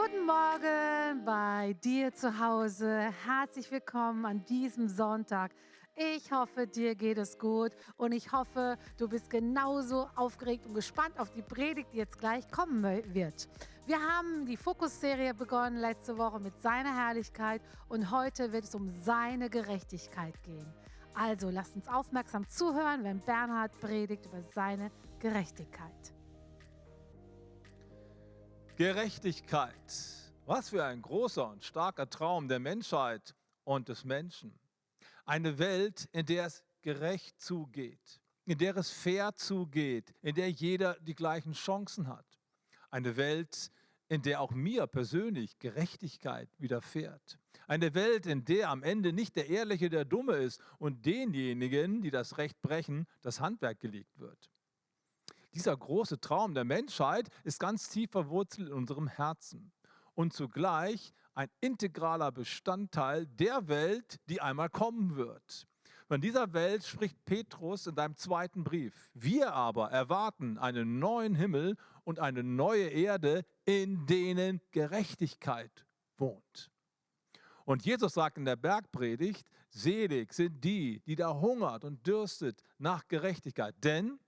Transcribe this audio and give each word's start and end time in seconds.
Guten 0.00 0.26
Morgen 0.26 1.24
bei 1.24 1.74
dir 1.82 2.14
zu 2.14 2.38
Hause. 2.38 3.12
Herzlich 3.26 3.68
willkommen 3.70 4.24
an 4.26 4.44
diesem 4.44 4.86
Sonntag. 4.88 5.50
Ich 5.96 6.30
hoffe, 6.30 6.68
dir 6.68 6.94
geht 6.94 7.18
es 7.18 7.36
gut 7.36 7.72
und 7.96 8.12
ich 8.12 8.30
hoffe, 8.30 8.78
du 8.96 9.08
bist 9.08 9.28
genauso 9.28 10.08
aufgeregt 10.14 10.66
und 10.66 10.74
gespannt 10.74 11.18
auf 11.18 11.32
die 11.32 11.42
Predigt, 11.42 11.92
die 11.92 11.96
jetzt 11.96 12.18
gleich 12.18 12.48
kommen 12.48 12.84
wird. 13.12 13.48
Wir 13.86 14.00
haben 14.00 14.46
die 14.46 14.56
Fokusserie 14.56 15.34
begonnen 15.34 15.78
letzte 15.78 16.16
Woche 16.16 16.38
mit 16.38 16.56
seiner 16.62 16.94
Herrlichkeit 16.94 17.60
und 17.88 18.12
heute 18.12 18.52
wird 18.52 18.64
es 18.64 18.74
um 18.76 18.88
seine 18.88 19.50
Gerechtigkeit 19.50 20.40
gehen. 20.44 20.72
Also 21.14 21.50
lasst 21.50 21.74
uns 21.74 21.88
aufmerksam 21.88 22.48
zuhören, 22.48 23.02
wenn 23.02 23.18
Bernhard 23.20 23.76
predigt 23.80 24.26
über 24.26 24.42
seine 24.42 24.92
Gerechtigkeit. 25.18 26.17
Gerechtigkeit. 28.78 29.74
Was 30.46 30.68
für 30.68 30.84
ein 30.84 31.02
großer 31.02 31.50
und 31.50 31.64
starker 31.64 32.08
Traum 32.08 32.46
der 32.46 32.60
Menschheit 32.60 33.34
und 33.64 33.88
des 33.88 34.04
Menschen. 34.04 34.56
Eine 35.24 35.58
Welt, 35.58 36.08
in 36.12 36.26
der 36.26 36.46
es 36.46 36.62
gerecht 36.82 37.40
zugeht, 37.40 38.20
in 38.44 38.56
der 38.56 38.76
es 38.76 38.92
fair 38.92 39.34
zugeht, 39.34 40.14
in 40.22 40.36
der 40.36 40.52
jeder 40.52 40.96
die 41.00 41.16
gleichen 41.16 41.54
Chancen 41.54 42.06
hat. 42.06 42.24
Eine 42.88 43.16
Welt, 43.16 43.72
in 44.06 44.22
der 44.22 44.40
auch 44.40 44.52
mir 44.52 44.86
persönlich 44.86 45.58
Gerechtigkeit 45.58 46.48
widerfährt. 46.58 47.40
Eine 47.66 47.94
Welt, 47.94 48.26
in 48.26 48.44
der 48.44 48.70
am 48.70 48.84
Ende 48.84 49.12
nicht 49.12 49.34
der 49.34 49.48
Ehrliche 49.48 49.90
der 49.90 50.04
Dumme 50.04 50.36
ist 50.36 50.62
und 50.78 51.04
denjenigen, 51.04 52.00
die 52.00 52.12
das 52.12 52.38
Recht 52.38 52.62
brechen, 52.62 53.08
das 53.22 53.40
Handwerk 53.40 53.80
gelegt 53.80 54.20
wird. 54.20 54.52
Dieser 55.54 55.76
große 55.76 56.20
Traum 56.20 56.54
der 56.54 56.64
Menschheit 56.64 57.28
ist 57.44 57.58
ganz 57.58 57.88
tief 57.88 58.10
verwurzelt 58.10 58.68
in 58.68 58.74
unserem 58.74 59.08
Herzen 59.08 59.72
und 60.14 60.32
zugleich 60.32 61.12
ein 61.34 61.48
integraler 61.60 62.32
Bestandteil 62.32 63.26
der 63.26 63.68
Welt, 63.68 64.16
die 64.28 64.40
einmal 64.40 64.68
kommen 64.68 65.16
wird. 65.16 65.66
Von 66.08 66.20
dieser 66.20 66.54
Welt 66.54 66.84
spricht 66.84 67.22
Petrus 67.26 67.86
in 67.86 67.94
seinem 67.94 68.16
zweiten 68.16 68.64
Brief. 68.64 69.10
Wir 69.12 69.52
aber 69.52 69.90
erwarten 69.90 70.58
einen 70.58 70.98
neuen 70.98 71.34
Himmel 71.34 71.76
und 72.02 72.18
eine 72.18 72.42
neue 72.42 72.88
Erde, 72.88 73.44
in 73.66 74.06
denen 74.06 74.62
Gerechtigkeit 74.70 75.86
wohnt. 76.16 76.70
Und 77.66 77.84
Jesus 77.84 78.14
sagt 78.14 78.38
in 78.38 78.46
der 78.46 78.56
Bergpredigt, 78.56 79.46
selig 79.68 80.32
sind 80.32 80.64
die, 80.64 81.00
die 81.00 81.14
da 81.14 81.34
hungert 81.34 81.84
und 81.84 82.06
dürstet 82.06 82.62
nach 82.78 83.06
Gerechtigkeit, 83.08 83.74
denn 83.84 84.18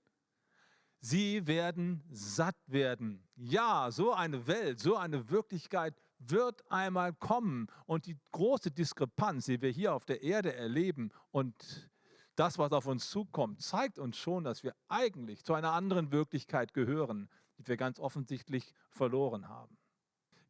Sie 1.01 1.47
werden 1.47 2.03
satt 2.11 2.57
werden. 2.67 3.27
Ja, 3.35 3.91
so 3.91 4.13
eine 4.13 4.47
Welt, 4.47 4.81
so 4.81 4.97
eine 4.97 5.31
Wirklichkeit 5.31 5.95
wird 6.19 6.71
einmal 6.71 7.15
kommen. 7.15 7.69
Und 7.87 8.07
die 8.07 8.19
große 8.33 8.71
Diskrepanz, 8.71 9.47
die 9.47 9.63
wir 9.63 9.71
hier 9.71 9.95
auf 9.95 10.05
der 10.05 10.23
Erde 10.23 10.55
erleben 10.55 11.11
und 11.31 11.91
das, 12.37 12.59
was 12.59 12.73
auf 12.73 12.87
uns 12.87 13.11
zukommt, 13.11 13.63
zeigt 13.63 13.99
uns 13.99 14.17
schon, 14.17 14.45
dass 14.45 14.63
wir 14.63 14.75
eigentlich 14.89 15.45
zu 15.45 15.55
einer 15.55 15.73
anderen 15.73 16.13
Wirklichkeit 16.13 16.75
gehören, 16.75 17.29
die 17.59 17.67
wir 17.67 17.77
ganz 17.77 17.99
offensichtlich 17.99 18.73
verloren 18.91 19.49
haben. 19.49 19.77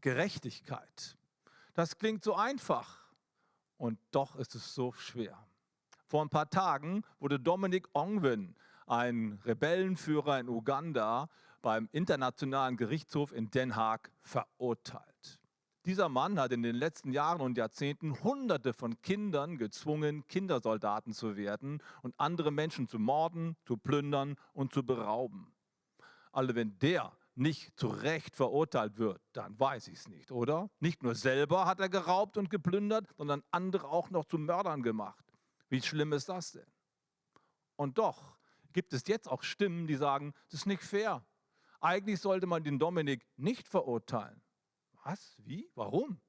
Gerechtigkeit. 0.01 1.17
Das 1.75 1.99
klingt 1.99 2.25
so 2.25 2.35
einfach 2.35 3.13
und 3.77 3.99
doch 4.11 4.37
ist 4.37 4.55
es 4.55 4.75
so 4.75 4.93
schwer. 4.93 5.47
Vor 6.07 6.25
ein 6.25 6.29
paar 6.29 6.51
Tagen 6.51 7.03
wurde 7.21 7.39
Dominik 7.39 7.89
Ongwen, 7.95 8.57
ein 8.91 9.39
Rebellenführer 9.45 10.41
in 10.41 10.49
Uganda, 10.49 11.29
beim 11.63 11.89
Internationalen 11.93 12.77
Gerichtshof 12.77 13.33
in 13.33 13.51
Den 13.51 13.77
Haag 13.77 14.11
verurteilt. 14.23 15.41
Dieser 15.87 16.09
Mann 16.09 16.39
hat 16.39 16.53
in 16.53 16.63
den 16.63 16.75
letzten 16.75 17.13
Jahren 17.13 17.41
und 17.41 17.57
Jahrzehnten 17.57 18.23
Hunderte 18.23 18.73
von 18.73 19.01
Kindern 19.01 19.57
gezwungen, 19.57 20.27
Kindersoldaten 20.27 21.13
zu 21.13 21.37
werden 21.37 21.83
und 22.03 22.15
andere 22.19 22.51
Menschen 22.51 22.89
zu 22.89 22.99
morden, 22.99 23.57
zu 23.65 23.77
plündern 23.77 24.37
und 24.53 24.75
zu 24.75 24.85
berauben. 24.85 25.55
Also 26.33 26.55
wenn 26.55 26.79
der 26.81 27.13
nicht 27.35 27.79
zu 27.79 27.87
Recht 27.87 28.37
verurteilt 28.37 28.99
wird, 28.99 29.23
dann 29.33 29.59
weiß 29.59 29.89
ich 29.89 30.01
es 30.01 30.09
nicht, 30.09 30.33
oder? 30.33 30.69
Nicht 30.81 31.03
nur 31.03 31.15
selber 31.15 31.65
hat 31.65 31.81
er 31.81 31.89
geraubt 31.89 32.37
und 32.37 32.51
geplündert, 32.51 33.07
sondern 33.17 33.43
andere 33.51 33.89
auch 33.89 34.11
noch 34.11 34.25
zu 34.25 34.37
Mördern 34.37 34.83
gemacht. 34.83 35.25
Wie 35.69 35.81
schlimm 35.81 36.13
ist 36.13 36.29
das 36.29 36.53
denn? 36.53 36.67
Und 37.77 37.97
doch 37.97 38.40
gibt 38.73 38.93
es 38.93 39.07
jetzt 39.07 39.29
auch 39.29 39.43
Stimmen, 39.43 39.87
die 39.87 39.97
sagen, 39.97 40.35
das 40.51 40.61
ist 40.61 40.67
nicht 40.67 40.83
fair. 40.83 41.25
Eigentlich 41.81 42.21
sollte 42.21 42.47
man 42.47 42.63
den 42.63 42.79
Dominik 42.79 43.27
nicht 43.37 43.69
verurteilen. 43.69 44.41
Was? 45.05 45.37
Wie? 45.45 45.71
Warum? 45.75 46.21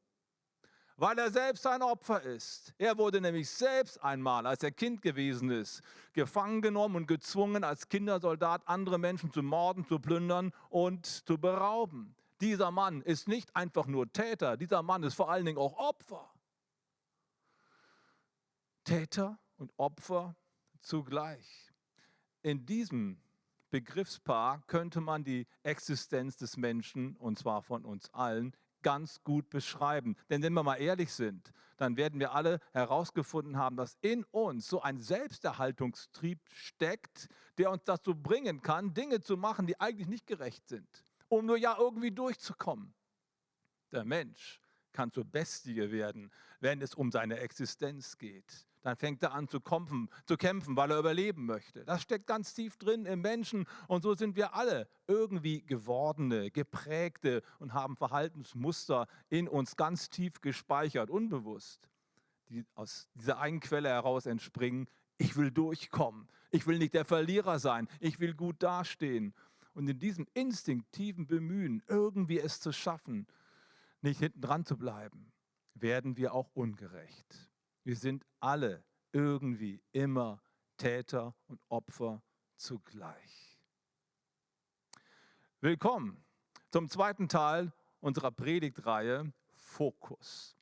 Weil 0.97 1.17
er 1.17 1.31
selbst 1.31 1.65
ein 1.65 1.81
Opfer 1.81 2.21
ist. 2.21 2.73
Er 2.77 2.97
wurde 2.97 3.19
nämlich 3.19 3.49
selbst 3.49 4.01
einmal, 4.03 4.45
als 4.45 4.61
er 4.61 4.71
Kind 4.71 5.01
gewesen 5.01 5.49
ist, 5.49 5.81
gefangen 6.13 6.61
genommen 6.61 6.95
und 6.95 7.07
gezwungen, 7.07 7.63
als 7.63 7.89
Kindersoldat 7.89 8.67
andere 8.67 8.99
Menschen 8.99 9.31
zu 9.31 9.41
morden, 9.41 9.85
zu 9.85 9.99
plündern 9.99 10.53
und 10.69 11.05
zu 11.05 11.37
berauben. 11.37 12.15
Dieser 12.39 12.71
Mann 12.71 13.01
ist 13.01 13.27
nicht 13.27 13.55
einfach 13.55 13.87
nur 13.87 14.11
Täter, 14.11 14.57
dieser 14.57 14.83
Mann 14.83 15.03
ist 15.03 15.15
vor 15.15 15.31
allen 15.31 15.45
Dingen 15.45 15.57
auch 15.57 15.77
Opfer. 15.77 16.31
Täter 18.83 19.39
und 19.57 19.71
Opfer 19.77 20.35
zugleich. 20.81 21.70
In 22.41 22.65
diesem 22.65 23.21
Begriffspaar 23.69 24.63
könnte 24.67 24.99
man 24.99 25.23
die 25.23 25.47
Existenz 25.63 26.35
des 26.37 26.57
Menschen, 26.57 27.15
und 27.17 27.39
zwar 27.39 27.61
von 27.61 27.85
uns 27.85 28.13
allen, 28.13 28.55
ganz 28.81 29.23
gut 29.23 29.49
beschreiben. 29.49 30.15
Denn 30.29 30.41
wenn 30.41 30.53
wir 30.53 30.63
mal 30.63 30.75
ehrlich 30.75 31.13
sind, 31.13 31.51
dann 31.77 31.97
werden 31.97 32.19
wir 32.19 32.33
alle 32.33 32.59
herausgefunden 32.73 33.57
haben, 33.57 33.77
dass 33.77 33.97
in 34.01 34.23
uns 34.25 34.67
so 34.67 34.81
ein 34.81 34.99
Selbsterhaltungstrieb 34.99 36.39
steckt, 36.51 37.27
der 37.57 37.71
uns 37.71 37.83
dazu 37.83 38.15
bringen 38.15 38.61
kann, 38.61 38.93
Dinge 38.93 39.21
zu 39.21 39.37
machen, 39.37 39.67
die 39.67 39.79
eigentlich 39.79 40.07
nicht 40.07 40.27
gerecht 40.27 40.67
sind, 40.67 41.05
um 41.27 41.45
nur 41.45 41.57
ja 41.57 41.77
irgendwie 41.77 42.11
durchzukommen. 42.11 42.93
Der 43.91 44.03
Mensch 44.03 44.59
kann 44.93 45.11
zur 45.11 45.25
Bestie 45.25 45.91
werden, 45.91 46.31
wenn 46.59 46.81
es 46.81 46.93
um 46.93 47.11
seine 47.11 47.39
Existenz 47.39 48.17
geht. 48.17 48.67
Dann 48.81 48.95
fängt 48.95 49.21
er 49.21 49.33
an 49.33 49.47
zu 49.47 49.59
kämpfen, 49.59 50.09
zu 50.25 50.37
kämpfen, 50.37 50.75
weil 50.75 50.91
er 50.91 50.99
überleben 50.99 51.45
möchte. 51.45 51.85
Das 51.85 52.01
steckt 52.01 52.25
ganz 52.25 52.53
tief 52.53 52.77
drin 52.77 53.05
im 53.05 53.21
Menschen 53.21 53.65
und 53.87 54.01
so 54.01 54.15
sind 54.15 54.35
wir 54.35 54.55
alle 54.55 54.87
irgendwie 55.07 55.61
gewordene, 55.61 56.49
geprägte 56.49 57.43
und 57.59 57.73
haben 57.73 57.95
Verhaltensmuster 57.95 59.07
in 59.29 59.47
uns 59.47 59.75
ganz 59.75 60.09
tief 60.09 60.41
gespeichert, 60.41 61.09
unbewusst, 61.11 61.89
die 62.49 62.65
aus 62.73 63.07
dieser 63.13 63.39
einen 63.39 63.59
Quelle 63.59 63.89
heraus 63.89 64.25
entspringen. 64.25 64.87
Ich 65.17 65.37
will 65.37 65.51
durchkommen. 65.51 66.27
Ich 66.49 66.65
will 66.65 66.79
nicht 66.79 66.95
der 66.95 67.05
Verlierer 67.05 67.59
sein. 67.59 67.87
Ich 67.99 68.19
will 68.19 68.33
gut 68.33 68.63
dastehen. 68.63 69.35
Und 69.73 69.87
in 69.87 69.99
diesem 69.99 70.27
instinktiven 70.33 71.27
Bemühen, 71.27 71.83
irgendwie 71.87 72.39
es 72.39 72.59
zu 72.59 72.73
schaffen, 72.73 73.27
nicht 74.01 74.19
hinten 74.19 74.41
dran 74.41 74.65
zu 74.65 74.75
bleiben, 74.75 75.31
werden 75.75 76.17
wir 76.17 76.33
auch 76.33 76.49
ungerecht. 76.53 77.50
Wir 77.83 77.95
sind 77.95 78.27
alle 78.39 78.83
irgendwie 79.11 79.81
immer 79.91 80.39
Täter 80.77 81.33
und 81.47 81.59
Opfer 81.67 82.21
zugleich. 82.55 83.59
Willkommen 85.61 86.23
zum 86.69 86.87
zweiten 86.89 87.27
Teil 87.27 87.73
unserer 87.99 88.29
Predigtreihe 88.29 89.33
Fokus. 89.55 90.55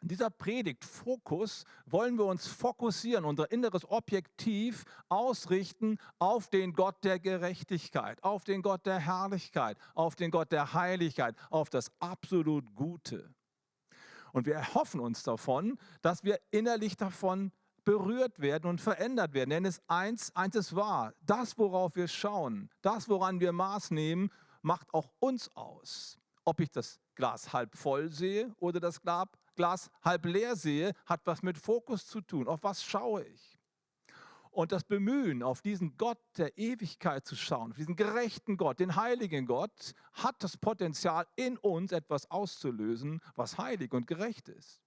In 0.00 0.06
dieser 0.06 0.30
Predigtfokus 0.30 1.64
wollen 1.86 2.18
wir 2.18 2.26
uns 2.26 2.46
fokussieren, 2.46 3.24
unser 3.24 3.50
inneres 3.50 3.90
Objektiv 3.90 4.84
ausrichten 5.08 5.98
auf 6.20 6.50
den 6.50 6.74
Gott 6.74 7.02
der 7.02 7.18
Gerechtigkeit, 7.18 8.22
auf 8.22 8.44
den 8.44 8.62
Gott 8.62 8.86
der 8.86 9.00
Herrlichkeit, 9.00 9.76
auf 9.94 10.14
den 10.14 10.30
Gott 10.30 10.52
der 10.52 10.72
Heiligkeit, 10.72 11.34
auf 11.50 11.68
das 11.68 11.90
absolut 12.00 12.76
Gute. 12.76 13.34
Und 14.34 14.46
wir 14.46 14.56
erhoffen 14.56 14.98
uns 14.98 15.22
davon, 15.22 15.78
dass 16.02 16.24
wir 16.24 16.40
innerlich 16.50 16.96
davon 16.96 17.52
berührt 17.84 18.40
werden 18.40 18.68
und 18.68 18.80
verändert 18.80 19.32
werden. 19.32 19.50
Denn 19.50 19.64
es 19.64 19.80
eins, 19.86 20.34
eins 20.34 20.56
ist 20.56 20.74
wahr, 20.74 21.14
das, 21.20 21.56
worauf 21.56 21.94
wir 21.94 22.08
schauen, 22.08 22.68
das, 22.82 23.08
woran 23.08 23.38
wir 23.38 23.52
Maß 23.52 23.92
nehmen, 23.92 24.30
macht 24.60 24.92
auch 24.92 25.08
uns 25.20 25.54
aus. 25.54 26.18
Ob 26.44 26.58
ich 26.58 26.68
das 26.72 26.98
Glas 27.14 27.52
halb 27.52 27.76
voll 27.76 28.10
sehe 28.10 28.52
oder 28.58 28.80
das 28.80 29.00
Glas 29.54 29.88
halb 30.02 30.26
leer 30.26 30.56
sehe, 30.56 30.94
hat 31.06 31.20
was 31.26 31.44
mit 31.44 31.56
Fokus 31.56 32.04
zu 32.04 32.20
tun. 32.20 32.48
Auf 32.48 32.64
was 32.64 32.82
schaue 32.82 33.22
ich? 33.22 33.53
Und 34.54 34.70
das 34.70 34.84
Bemühen, 34.84 35.42
auf 35.42 35.62
diesen 35.62 35.96
Gott 35.96 36.20
der 36.38 36.56
Ewigkeit 36.56 37.26
zu 37.26 37.34
schauen, 37.34 37.72
auf 37.72 37.76
diesen 37.76 37.96
gerechten 37.96 38.56
Gott, 38.56 38.78
den 38.78 38.94
heiligen 38.94 39.46
Gott, 39.46 39.94
hat 40.12 40.36
das 40.44 40.56
Potenzial, 40.56 41.26
in 41.34 41.58
uns 41.58 41.90
etwas 41.90 42.30
auszulösen, 42.30 43.20
was 43.34 43.58
heilig 43.58 43.92
und 43.92 44.06
gerecht 44.06 44.48
ist. 44.48 44.80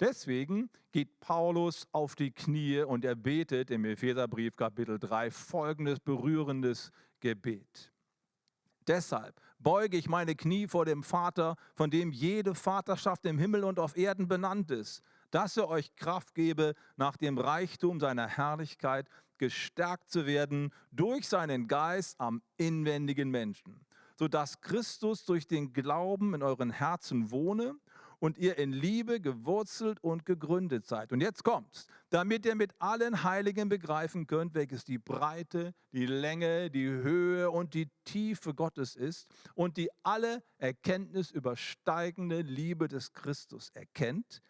Deswegen 0.00 0.68
geht 0.92 1.18
Paulus 1.20 1.88
auf 1.92 2.14
die 2.14 2.30
Knie 2.30 2.80
und 2.82 3.06
er 3.06 3.14
betet 3.14 3.70
im 3.70 3.86
Epheserbrief 3.86 4.54
Kapitel 4.54 4.98
3 4.98 5.30
folgendes 5.30 5.98
berührendes 5.98 6.90
Gebet. 7.20 7.90
Deshalb 8.86 9.40
beuge 9.58 9.96
ich 9.96 10.10
meine 10.10 10.34
Knie 10.34 10.68
vor 10.68 10.84
dem 10.84 11.02
Vater, 11.02 11.56
von 11.74 11.90
dem 11.90 12.12
jede 12.12 12.54
Vaterschaft 12.54 13.24
im 13.24 13.38
Himmel 13.38 13.64
und 13.64 13.78
auf 13.78 13.96
Erden 13.96 14.28
benannt 14.28 14.70
ist, 14.70 15.02
dass 15.34 15.56
er 15.56 15.68
euch 15.68 15.96
Kraft 15.96 16.36
gebe, 16.36 16.74
nach 16.96 17.16
dem 17.16 17.38
Reichtum 17.38 17.98
seiner 17.98 18.28
Herrlichkeit 18.28 19.08
gestärkt 19.38 20.08
zu 20.08 20.26
werden 20.26 20.72
durch 20.92 21.28
seinen 21.28 21.66
Geist 21.66 22.20
am 22.20 22.40
inwendigen 22.56 23.30
Menschen, 23.30 23.84
sodass 24.16 24.60
Christus 24.60 25.24
durch 25.24 25.48
den 25.48 25.72
Glauben 25.72 26.34
in 26.34 26.44
euren 26.44 26.70
Herzen 26.70 27.32
wohne 27.32 27.74
und 28.20 28.38
ihr 28.38 28.58
in 28.58 28.72
Liebe 28.72 29.20
gewurzelt 29.20 29.98
und 30.02 30.24
gegründet 30.24 30.86
seid. 30.86 31.12
Und 31.12 31.20
jetzt 31.20 31.42
kommt's, 31.42 31.88
damit 32.10 32.46
ihr 32.46 32.54
mit 32.54 32.72
allen 32.78 33.24
Heiligen 33.24 33.68
begreifen 33.68 34.26
könnt, 34.26 34.54
welches 34.54 34.84
die 34.84 34.98
Breite, 34.98 35.74
die 35.92 36.06
Länge, 36.06 36.70
die 36.70 36.86
Höhe 36.86 37.50
und 37.50 37.74
die 37.74 37.90
Tiefe 38.04 38.54
Gottes 38.54 38.94
ist 38.94 39.28
und 39.54 39.76
die 39.76 39.90
alle 40.04 40.42
Erkenntnis 40.58 41.32
übersteigende 41.32 42.40
Liebe 42.40 42.86
des 42.86 43.12
Christus 43.12 43.70
erkennt, 43.74 44.40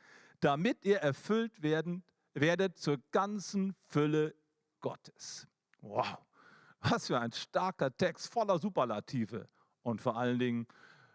damit 0.44 0.84
ihr 0.84 0.98
erfüllt 0.98 1.62
werden, 1.62 2.04
werdet 2.34 2.76
zur 2.76 2.98
ganzen 3.12 3.74
Fülle 3.88 4.34
Gottes. 4.80 5.48
Wow, 5.80 6.18
was 6.80 7.06
für 7.06 7.18
ein 7.18 7.32
starker 7.32 7.96
Text 7.96 8.30
voller 8.30 8.58
Superlative 8.58 9.48
und 9.82 10.02
vor 10.02 10.16
allen 10.16 10.38
Dingen 10.38 10.66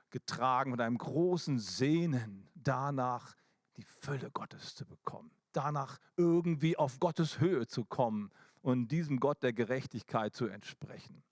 getragen 0.10 0.72
mit 0.72 0.82
einem 0.82 0.98
großen 0.98 1.60
Sehnen 1.60 2.50
danach, 2.56 3.36
die 3.78 3.84
Fülle 3.84 4.32
Gottes 4.32 4.74
zu 4.74 4.86
bekommen, 4.86 5.32
danach 5.52 6.00
irgendwie 6.18 6.76
auf 6.76 7.00
Gottes 7.00 7.40
Höhe 7.40 7.68
zu 7.68 7.86
kommen 7.86 8.32
und 8.62 8.88
diesem 8.88 9.20
Gott 9.20 9.44
der 9.44 9.54
Gerechtigkeit 9.54 10.36
zu 10.36 10.48
entsprechen. 10.48 11.24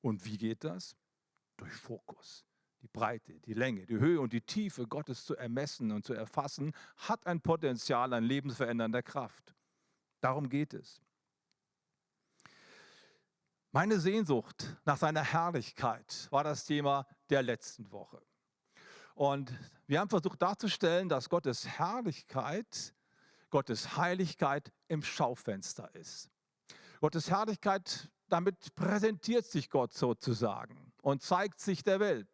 Und 0.00 0.24
wie 0.24 0.38
geht 0.38 0.64
das? 0.64 0.96
Durch 1.56 1.72
Fokus. 1.72 2.47
Die 2.82 2.88
Breite, 2.88 3.40
die 3.40 3.54
Länge, 3.54 3.86
die 3.86 3.98
Höhe 3.98 4.20
und 4.20 4.32
die 4.32 4.40
Tiefe 4.40 4.86
Gottes 4.86 5.24
zu 5.24 5.36
ermessen 5.36 5.90
und 5.90 6.04
zu 6.04 6.14
erfassen, 6.14 6.72
hat 6.96 7.26
ein 7.26 7.40
Potenzial 7.40 8.12
an 8.12 8.24
lebensverändernder 8.24 9.02
Kraft. 9.02 9.54
Darum 10.20 10.48
geht 10.48 10.74
es. 10.74 11.00
Meine 13.72 14.00
Sehnsucht 14.00 14.76
nach 14.84 14.96
seiner 14.96 15.22
Herrlichkeit 15.22 16.28
war 16.30 16.42
das 16.42 16.64
Thema 16.64 17.06
der 17.28 17.42
letzten 17.42 17.90
Woche. 17.92 18.22
Und 19.14 19.52
wir 19.86 20.00
haben 20.00 20.08
versucht 20.08 20.40
darzustellen, 20.40 21.08
dass 21.08 21.28
Gottes 21.28 21.66
Herrlichkeit, 21.66 22.94
Gottes 23.50 23.96
Heiligkeit 23.96 24.72
im 24.86 25.02
Schaufenster 25.02 25.94
ist. 25.94 26.30
Gottes 27.00 27.30
Herrlichkeit, 27.30 28.10
damit 28.28 28.74
präsentiert 28.74 29.44
sich 29.44 29.70
Gott 29.70 29.92
sozusagen 29.92 30.92
und 31.02 31.22
zeigt 31.22 31.60
sich 31.60 31.82
der 31.82 32.00
Welt, 32.00 32.28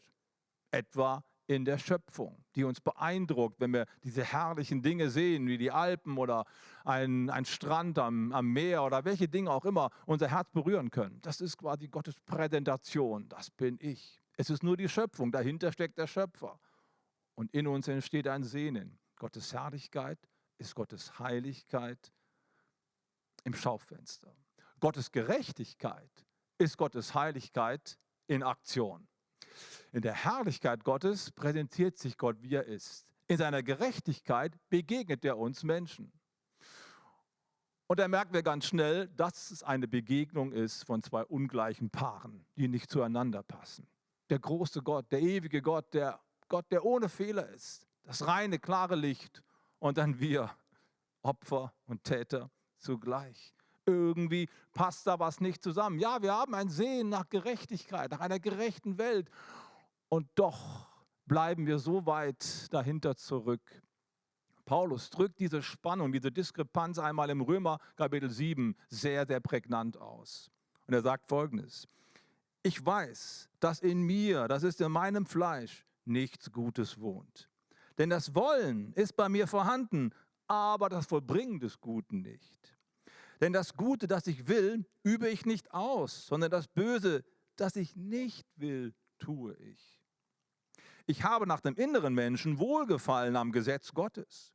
etwa 0.74 1.22
in 1.46 1.64
der 1.64 1.78
Schöpfung, 1.78 2.42
die 2.54 2.64
uns 2.64 2.80
beeindruckt, 2.80 3.60
wenn 3.60 3.72
wir 3.72 3.86
diese 4.02 4.24
herrlichen 4.24 4.82
Dinge 4.82 5.10
sehen, 5.10 5.46
wie 5.46 5.58
die 5.58 5.70
Alpen 5.70 6.16
oder 6.16 6.44
ein, 6.84 7.28
ein 7.28 7.44
Strand 7.44 7.98
am, 7.98 8.32
am 8.32 8.52
Meer 8.52 8.82
oder 8.82 9.04
welche 9.04 9.28
Dinge 9.28 9.50
auch 9.50 9.64
immer 9.64 9.90
unser 10.06 10.28
Herz 10.28 10.50
berühren 10.50 10.90
können. 10.90 11.20
Das 11.20 11.40
ist 11.40 11.58
quasi 11.58 11.88
Gottes 11.88 12.14
Präsentation, 12.24 13.28
das 13.28 13.50
bin 13.50 13.78
ich. 13.80 14.22
Es 14.36 14.50
ist 14.50 14.62
nur 14.62 14.76
die 14.76 14.88
Schöpfung, 14.88 15.32
dahinter 15.32 15.70
steckt 15.70 15.98
der 15.98 16.06
Schöpfer. 16.06 16.58
Und 17.34 17.52
in 17.52 17.66
uns 17.66 17.88
entsteht 17.88 18.26
ein 18.26 18.42
Sehnen. 18.42 18.98
Gottes 19.16 19.52
Herrlichkeit 19.52 20.18
ist 20.58 20.74
Gottes 20.74 21.18
Heiligkeit 21.18 22.12
im 23.44 23.54
Schaufenster. 23.54 24.34
Gottes 24.80 25.12
Gerechtigkeit 25.12 26.26
ist 26.58 26.76
Gottes 26.78 27.14
Heiligkeit 27.14 27.98
in 28.26 28.42
Aktion. 28.42 29.08
In 29.92 30.02
der 30.02 30.12
Herrlichkeit 30.14 30.84
Gottes 30.84 31.30
präsentiert 31.30 31.98
sich 31.98 32.16
Gott, 32.18 32.36
wie 32.40 32.54
er 32.54 32.64
ist. 32.64 33.12
In 33.26 33.38
seiner 33.38 33.62
Gerechtigkeit 33.62 34.52
begegnet 34.68 35.24
er 35.24 35.38
uns 35.38 35.62
Menschen. 35.62 36.12
Und 37.86 38.00
da 38.00 38.08
merken 38.08 38.32
wir 38.32 38.42
ganz 38.42 38.66
schnell, 38.66 39.08
dass 39.08 39.50
es 39.50 39.62
eine 39.62 39.86
Begegnung 39.86 40.52
ist 40.52 40.84
von 40.84 41.02
zwei 41.02 41.24
ungleichen 41.24 41.90
Paaren, 41.90 42.46
die 42.56 42.68
nicht 42.68 42.90
zueinander 42.90 43.42
passen. 43.42 43.86
Der 44.30 44.38
große 44.38 44.82
Gott, 44.82 45.10
der 45.12 45.20
ewige 45.20 45.60
Gott, 45.60 45.92
der 45.92 46.20
Gott, 46.48 46.70
der 46.70 46.84
ohne 46.84 47.08
Fehler 47.08 47.48
ist, 47.50 47.86
das 48.04 48.26
reine, 48.26 48.58
klare 48.58 48.96
Licht 48.96 49.42
und 49.78 49.98
dann 49.98 50.18
wir, 50.18 50.50
Opfer 51.22 51.72
und 51.86 52.04
Täter 52.04 52.50
zugleich. 52.78 53.54
Irgendwie 53.86 54.48
passt 54.72 55.06
da 55.06 55.18
was 55.18 55.40
nicht 55.40 55.62
zusammen. 55.62 55.98
Ja, 55.98 56.22
wir 56.22 56.32
haben 56.32 56.54
ein 56.54 56.68
Sehen 56.68 57.08
nach 57.08 57.28
Gerechtigkeit, 57.28 58.10
nach 58.10 58.20
einer 58.20 58.40
gerechten 58.40 58.98
Welt. 58.98 59.30
Und 60.08 60.28
doch 60.34 60.88
bleiben 61.26 61.66
wir 61.66 61.78
so 61.78 62.06
weit 62.06 62.72
dahinter 62.72 63.16
zurück. 63.16 63.82
Paulus 64.64 65.10
drückt 65.10 65.40
diese 65.40 65.62
Spannung, 65.62 66.12
diese 66.12 66.32
Diskrepanz 66.32 66.98
einmal 66.98 67.28
im 67.28 67.42
Römer 67.42 67.78
Kapitel 67.96 68.30
7 68.30 68.74
sehr, 68.88 69.26
sehr 69.26 69.40
prägnant 69.40 69.98
aus. 69.98 70.50
Und 70.86 70.94
er 70.94 71.02
sagt 71.02 71.28
folgendes. 71.28 71.86
Ich 72.62 72.84
weiß, 72.84 73.50
dass 73.60 73.80
in 73.80 74.02
mir, 74.02 74.48
das 74.48 74.62
ist 74.62 74.80
in 74.80 74.90
meinem 74.90 75.26
Fleisch, 75.26 75.84
nichts 76.06 76.50
Gutes 76.50 76.98
wohnt. 76.98 77.50
Denn 77.98 78.10
das 78.10 78.34
Wollen 78.34 78.92
ist 78.94 79.16
bei 79.16 79.28
mir 79.28 79.46
vorhanden, 79.46 80.10
aber 80.46 80.88
das 80.88 81.06
Vollbringen 81.06 81.60
des 81.60 81.80
Guten 81.80 82.22
nicht. 82.22 82.73
Denn 83.44 83.52
das 83.52 83.76
Gute, 83.76 84.08
das 84.08 84.26
ich 84.26 84.48
will, 84.48 84.86
übe 85.02 85.28
ich 85.28 85.44
nicht 85.44 85.70
aus, 85.74 86.28
sondern 86.28 86.50
das 86.50 86.66
Böse, 86.66 87.22
das 87.56 87.76
ich 87.76 87.94
nicht 87.94 88.46
will, 88.56 88.94
tue 89.18 89.54
ich. 89.56 90.00
Ich 91.04 91.24
habe 91.24 91.46
nach 91.46 91.60
dem 91.60 91.74
inneren 91.74 92.14
Menschen 92.14 92.58
Wohlgefallen 92.58 93.36
am 93.36 93.52
Gesetz 93.52 93.92
Gottes. 93.92 94.54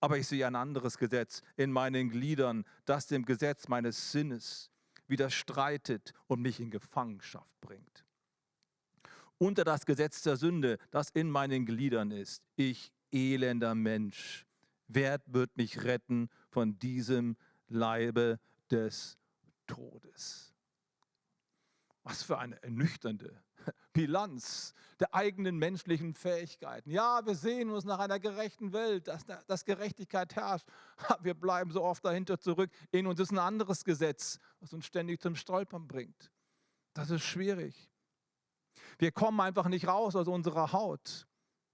Aber 0.00 0.16
ich 0.16 0.26
sehe 0.26 0.46
ein 0.46 0.54
anderes 0.54 0.96
Gesetz 0.96 1.42
in 1.56 1.70
meinen 1.70 2.08
Gliedern, 2.08 2.64
das 2.86 3.08
dem 3.08 3.26
Gesetz 3.26 3.68
meines 3.68 4.10
Sinnes 4.10 4.70
widerstreitet 5.06 6.14
und 6.28 6.40
mich 6.40 6.60
in 6.60 6.70
Gefangenschaft 6.70 7.60
bringt. 7.60 8.06
Unter 9.36 9.64
das 9.64 9.84
Gesetz 9.84 10.22
der 10.22 10.38
Sünde, 10.38 10.78
das 10.90 11.10
in 11.10 11.30
meinen 11.30 11.66
Gliedern 11.66 12.10
ist. 12.10 12.42
Ich, 12.56 12.90
elender 13.12 13.74
Mensch, 13.74 14.46
wer 14.86 15.20
wird 15.26 15.54
mich 15.58 15.84
retten 15.84 16.30
von 16.48 16.78
diesem 16.78 17.36
Leibe 17.68 18.38
des 18.70 19.18
Todes? 19.66 20.54
Was 22.02 22.22
für 22.22 22.38
eine 22.38 22.62
ernüchternde 22.62 23.42
Bilanz 23.92 24.74
der 24.98 25.14
eigenen 25.14 25.58
menschlichen 25.58 26.14
Fähigkeiten. 26.14 26.90
Ja, 26.90 27.24
wir 27.24 27.34
sehen 27.34 27.70
uns 27.70 27.84
nach 27.84 27.98
einer 27.98 28.18
gerechten 28.18 28.72
Welt, 28.72 29.08
dass, 29.08 29.24
dass 29.24 29.64
Gerechtigkeit 29.64 30.34
herrscht. 30.34 30.66
Wir 31.20 31.34
bleiben 31.34 31.70
so 31.70 31.82
oft 31.82 32.04
dahinter 32.04 32.38
zurück. 32.38 32.70
In 32.90 33.06
uns 33.06 33.20
ist 33.20 33.30
ein 33.30 33.38
anderes 33.38 33.84
Gesetz, 33.84 34.38
was 34.60 34.72
uns 34.72 34.86
ständig 34.86 35.20
zum 35.20 35.36
Stolpern 35.36 35.86
bringt. 35.86 36.32
Das 36.94 37.10
ist 37.10 37.22
schwierig. 37.22 37.90
Wir 38.98 39.12
kommen 39.12 39.40
einfach 39.40 39.68
nicht 39.68 39.86
raus 39.86 40.16
aus 40.16 40.26
unserer 40.26 40.72
Haut. 40.72 41.27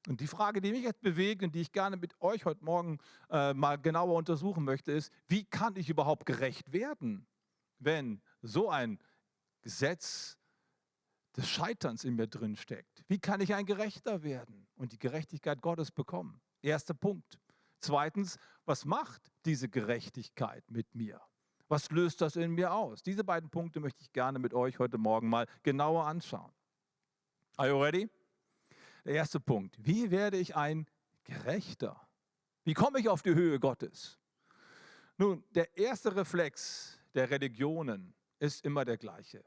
Und 0.08 0.20
die 0.20 0.26
Frage, 0.26 0.61
die 0.61 0.73
mich 0.73 0.82
jetzt 0.82 1.00
bewegt 1.00 1.42
und 1.42 1.54
die 1.54 1.62
ich 1.62 1.73
gerne 1.73 1.96
mit 1.96 2.20
euch 2.20 2.44
heute 2.44 2.64
Morgen 2.64 2.99
äh, 3.30 3.54
mal 3.54 3.78
genauer 3.78 4.16
untersuchen 4.16 4.64
möchte, 4.64 4.92
ist, 4.92 5.12
wie 5.28 5.44
kann 5.44 5.76
ich 5.76 5.88
überhaupt 5.88 6.26
gerecht 6.26 6.73
werden, 6.73 7.26
wenn 7.78 8.20
so 8.42 8.68
ein 8.68 8.99
Gesetz 9.62 10.37
des 11.37 11.49
Scheiterns 11.49 12.04
in 12.04 12.14
mir 12.14 12.26
drin 12.26 12.56
steckt. 12.56 13.02
Wie 13.08 13.18
kann 13.18 13.40
ich 13.40 13.54
ein 13.54 13.66
Gerechter 13.66 14.23
werden 14.23 14.68
und 14.76 14.92
die 14.92 14.99
Gerechtigkeit 14.99 15.61
Gottes 15.62 15.90
bekommen? 15.90 16.40
Erster 16.62 16.94
Punkt. 16.94 17.38
Zweitens, 17.80 18.38
was 18.64 18.84
macht 18.84 19.32
diese 19.44 19.68
Gerechtigkeit 19.68 20.64
mit 20.70 20.94
mir? 20.94 21.20
Was 21.68 21.90
löst 21.90 22.20
das 22.20 22.37
in 22.37 22.52
mir 22.52 22.73
aus? 22.73 23.02
Diese 23.02 23.25
beiden 23.25 23.50
Punkte 23.50 23.80
möchte 23.80 24.02
ich 24.02 24.12
gerne 24.12 24.38
mit 24.38 24.54
euch 24.54 24.78
heute 24.78 24.99
Morgen 24.99 25.28
mal 25.28 25.46
genauer 25.62 26.06
anschauen. 26.06 26.52
Are 27.56 27.68
you 27.68 27.82
ready? 27.82 28.08
Der 29.04 29.14
erste 29.14 29.40
Punkt. 29.40 29.76
Wie 29.78 30.11
werde 30.11 30.38
ich 30.38 30.56
ein 30.56 30.87
Gerechter? 31.25 32.00
Wie 32.64 32.75
komme 32.75 33.00
ich 33.00 33.08
auf 33.08 33.23
die 33.23 33.34
Höhe 33.34 33.61
Gottes? 33.61 34.18
Nun, 35.16 35.44
der 35.50 35.76
erste 35.76 36.14
Reflex 36.16 36.99
der 37.14 37.30
Religionen 37.30 38.14
ist 38.38 38.64
immer 38.64 38.84
der 38.84 38.96
gleiche. 38.96 39.44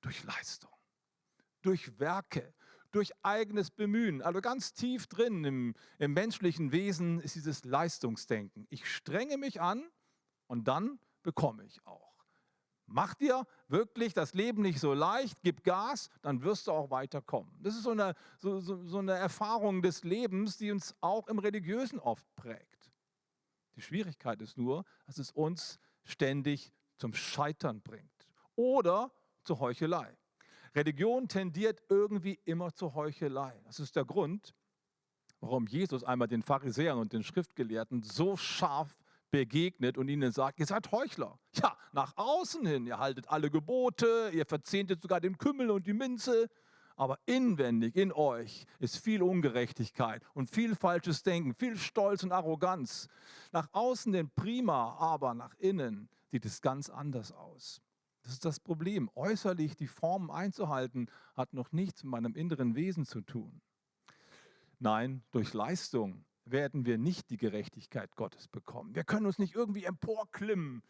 Durch 0.00 0.24
Leistung 0.24 0.72
durch 1.62 1.98
Werke, 1.98 2.52
durch 2.90 3.12
eigenes 3.22 3.70
Bemühen. 3.70 4.20
Also 4.20 4.40
ganz 4.40 4.74
tief 4.74 5.06
drin 5.06 5.44
im, 5.44 5.74
im 5.98 6.12
menschlichen 6.12 6.72
Wesen 6.72 7.20
ist 7.20 7.36
dieses 7.36 7.64
Leistungsdenken. 7.64 8.66
Ich 8.68 8.86
strenge 8.86 9.38
mich 9.38 9.60
an 9.60 9.88
und 10.46 10.68
dann 10.68 10.98
bekomme 11.22 11.64
ich 11.64 11.84
auch. 11.86 12.11
Mach 12.86 13.14
dir 13.14 13.46
wirklich 13.68 14.12
das 14.12 14.34
Leben 14.34 14.62
nicht 14.62 14.80
so 14.80 14.92
leicht, 14.92 15.40
gib 15.42 15.64
Gas, 15.64 16.10
dann 16.20 16.42
wirst 16.42 16.66
du 16.66 16.72
auch 16.72 16.90
weiterkommen. 16.90 17.50
Das 17.62 17.74
ist 17.74 17.84
so 17.84 17.90
eine, 17.90 18.14
so, 18.38 18.60
so, 18.60 18.84
so 18.84 18.98
eine 18.98 19.12
Erfahrung 19.12 19.82
des 19.82 20.04
Lebens, 20.04 20.58
die 20.58 20.70
uns 20.70 20.94
auch 21.00 21.28
im 21.28 21.38
Religiösen 21.38 21.98
oft 21.98 22.26
prägt. 22.36 22.90
Die 23.76 23.82
Schwierigkeit 23.82 24.40
ist 24.42 24.58
nur, 24.58 24.84
dass 25.06 25.18
es 25.18 25.30
uns 25.30 25.78
ständig 26.04 26.72
zum 26.98 27.14
Scheitern 27.14 27.80
bringt 27.80 28.28
oder 28.54 29.10
zur 29.44 29.60
Heuchelei. 29.60 30.16
Religion 30.74 31.28
tendiert 31.28 31.82
irgendwie 31.88 32.38
immer 32.44 32.74
zur 32.74 32.94
Heuchelei. 32.94 33.60
Das 33.64 33.80
ist 33.80 33.96
der 33.96 34.04
Grund, 34.04 34.54
warum 35.40 35.66
Jesus 35.66 36.04
einmal 36.04 36.28
den 36.28 36.42
Pharisäern 36.42 36.98
und 36.98 37.12
den 37.12 37.24
Schriftgelehrten 37.24 38.02
so 38.02 38.36
scharf 38.36 38.96
begegnet 39.32 39.98
und 39.98 40.08
ihnen 40.08 40.30
sagt, 40.30 40.60
ihr 40.60 40.66
seid 40.66 40.92
Heuchler. 40.92 41.40
Ja, 41.54 41.76
nach 41.92 42.16
außen 42.16 42.64
hin, 42.64 42.86
ihr 42.86 42.98
haltet 42.98 43.28
alle 43.28 43.50
Gebote, 43.50 44.30
ihr 44.32 44.46
verzehntet 44.46 45.02
sogar 45.02 45.20
den 45.20 45.38
Kümmel 45.38 45.70
und 45.70 45.86
die 45.86 45.94
Minze, 45.94 46.48
aber 46.94 47.18
inwendig 47.26 47.96
in 47.96 48.12
euch 48.12 48.66
ist 48.78 48.98
viel 48.98 49.22
Ungerechtigkeit 49.22 50.22
und 50.34 50.50
viel 50.50 50.76
falsches 50.76 51.22
Denken, 51.22 51.54
viel 51.54 51.76
Stolz 51.76 52.22
und 52.22 52.30
Arroganz. 52.30 53.08
Nach 53.50 53.68
außen 53.72 54.14
hin 54.14 54.30
prima, 54.36 54.96
aber 54.98 55.34
nach 55.34 55.54
innen 55.58 56.08
sieht 56.30 56.44
es 56.44 56.60
ganz 56.60 56.90
anders 56.90 57.32
aus. 57.32 57.80
Das 58.22 58.32
ist 58.34 58.44
das 58.44 58.60
Problem. 58.60 59.10
Äußerlich 59.14 59.74
die 59.76 59.88
Formen 59.88 60.30
einzuhalten, 60.30 61.08
hat 61.34 61.54
noch 61.54 61.72
nichts 61.72 62.04
mit 62.04 62.12
meinem 62.12 62.34
inneren 62.34 62.76
Wesen 62.76 63.06
zu 63.06 63.22
tun. 63.22 63.62
Nein, 64.78 65.22
durch 65.32 65.54
Leistung 65.54 66.24
werden 66.44 66.86
wir 66.86 66.98
nicht 66.98 67.30
die 67.30 67.36
Gerechtigkeit 67.36 68.14
Gottes 68.16 68.48
bekommen. 68.48 68.94
Wir 68.94 69.04
können 69.04 69.26
uns 69.26 69.38
nicht 69.38 69.54
irgendwie 69.54 69.84
emporklimmen 69.84 70.82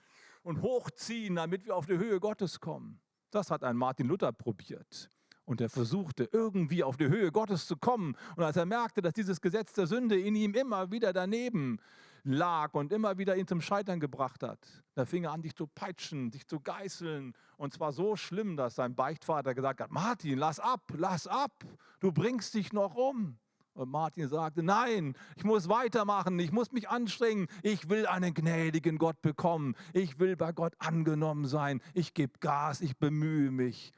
und 0.43 0.63
hochziehen, 0.63 1.37
damit 1.37 1.65
wir 1.65 1.77
auf 1.77 1.87
die 1.87 1.99
Höhe 1.99 2.21
Gottes 2.21 2.61
kommen. 2.61 3.01
Das 3.31 3.51
hat 3.51 3.65
ein 3.65 3.77
Martin 3.77 4.09
Luther 4.09 4.33
probiert. 4.33 5.11
Und 5.45 5.61
er 5.61 5.69
versuchte 5.69 6.29
irgendwie 6.33 6.85
auf 6.85 6.97
die 6.97 7.09
Höhe 7.09 7.33
Gottes 7.33 7.67
zu 7.67 7.77
kommen. 7.77 8.17
Und 8.37 8.45
als 8.45 8.57
er 8.57 8.67
merkte, 8.67 9.03
dass 9.03 9.13
dieses 9.13 9.41
Gesetz 9.41 9.73
der 9.73 9.87
Sünde 9.87 10.19
in 10.19 10.35
ihm 10.35 10.55
immer 10.55 10.91
wieder 10.91 11.13
daneben 11.13 11.79
lag 12.25 12.75
und 12.75 12.93
immer 12.93 13.19
wieder 13.19 13.37
ihn 13.37 13.49
zum 13.49 13.61
Scheitern 13.61 13.99
gebracht 13.99 14.43
hat, 14.43 14.59
da 14.95 15.05
fing 15.05 15.25
er 15.25 15.33
an, 15.33 15.43
dich 15.43 15.57
zu 15.57 15.67
peitschen, 15.67 16.31
dich 16.31 16.47
zu 16.47 16.61
geißeln. 16.61 17.35
Und 17.57 17.75
zwar 17.75 17.93
so 17.93 18.15
schlimm, 18.15 18.57
dass 18.57 18.77
sein 18.77 18.95
Beichtvater 18.95 19.55
gesagt 19.55 19.81
hat, 19.81 19.91
Martin, 19.91 20.39
lass 20.39 20.61
ab, 20.61 20.93
lass 20.97 21.27
ab, 21.27 21.65
du 21.99 22.13
bringst 22.13 22.55
dich 22.55 22.73
noch 22.73 22.95
um. 22.95 23.39
Und 23.75 23.91
Martin 23.91 24.29
sagte, 24.29 24.63
nein, 24.63 25.17
ich 25.37 25.45
muss 25.45 25.69
weitermachen, 25.69 26.39
ich 26.39 26.53
muss 26.53 26.73
mich 26.73 26.91
anstrengen, 26.91 27.49
ich 27.63 27.89
will 27.89 28.07
einen 28.07 28.35
gnädigen 28.35 28.99
Gott 28.99 29.23
bekommen, 29.23 29.77
ich 29.95 30.19
will 30.19 30.37
bei 30.37 30.53
Gott 30.53 30.75
angenommen 30.79 31.47
sein, 31.47 31.81
ich 31.95 32.13
gebe 32.13 32.39
Gas, 32.41 32.83
ich 32.83 32.99
bemühe 32.99 33.51
mich. 33.51 33.93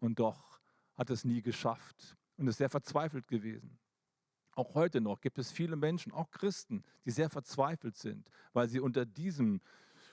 Und 0.00 0.18
doch 0.18 0.60
hat 0.94 1.08
es 1.10 1.24
nie 1.24 1.40
geschafft 1.40 2.16
und 2.36 2.48
ist 2.48 2.58
sehr 2.58 2.68
verzweifelt 2.68 3.28
gewesen. 3.28 3.78
Auch 4.54 4.74
heute 4.74 5.00
noch 5.00 5.20
gibt 5.22 5.38
es 5.38 5.50
viele 5.50 5.76
Menschen, 5.76 6.12
auch 6.12 6.30
Christen, 6.30 6.84
die 7.06 7.10
sehr 7.10 7.30
verzweifelt 7.30 7.96
sind, 7.96 8.28
weil 8.52 8.68
sie 8.68 8.80
unter 8.80 9.06
diesem, 9.06 9.62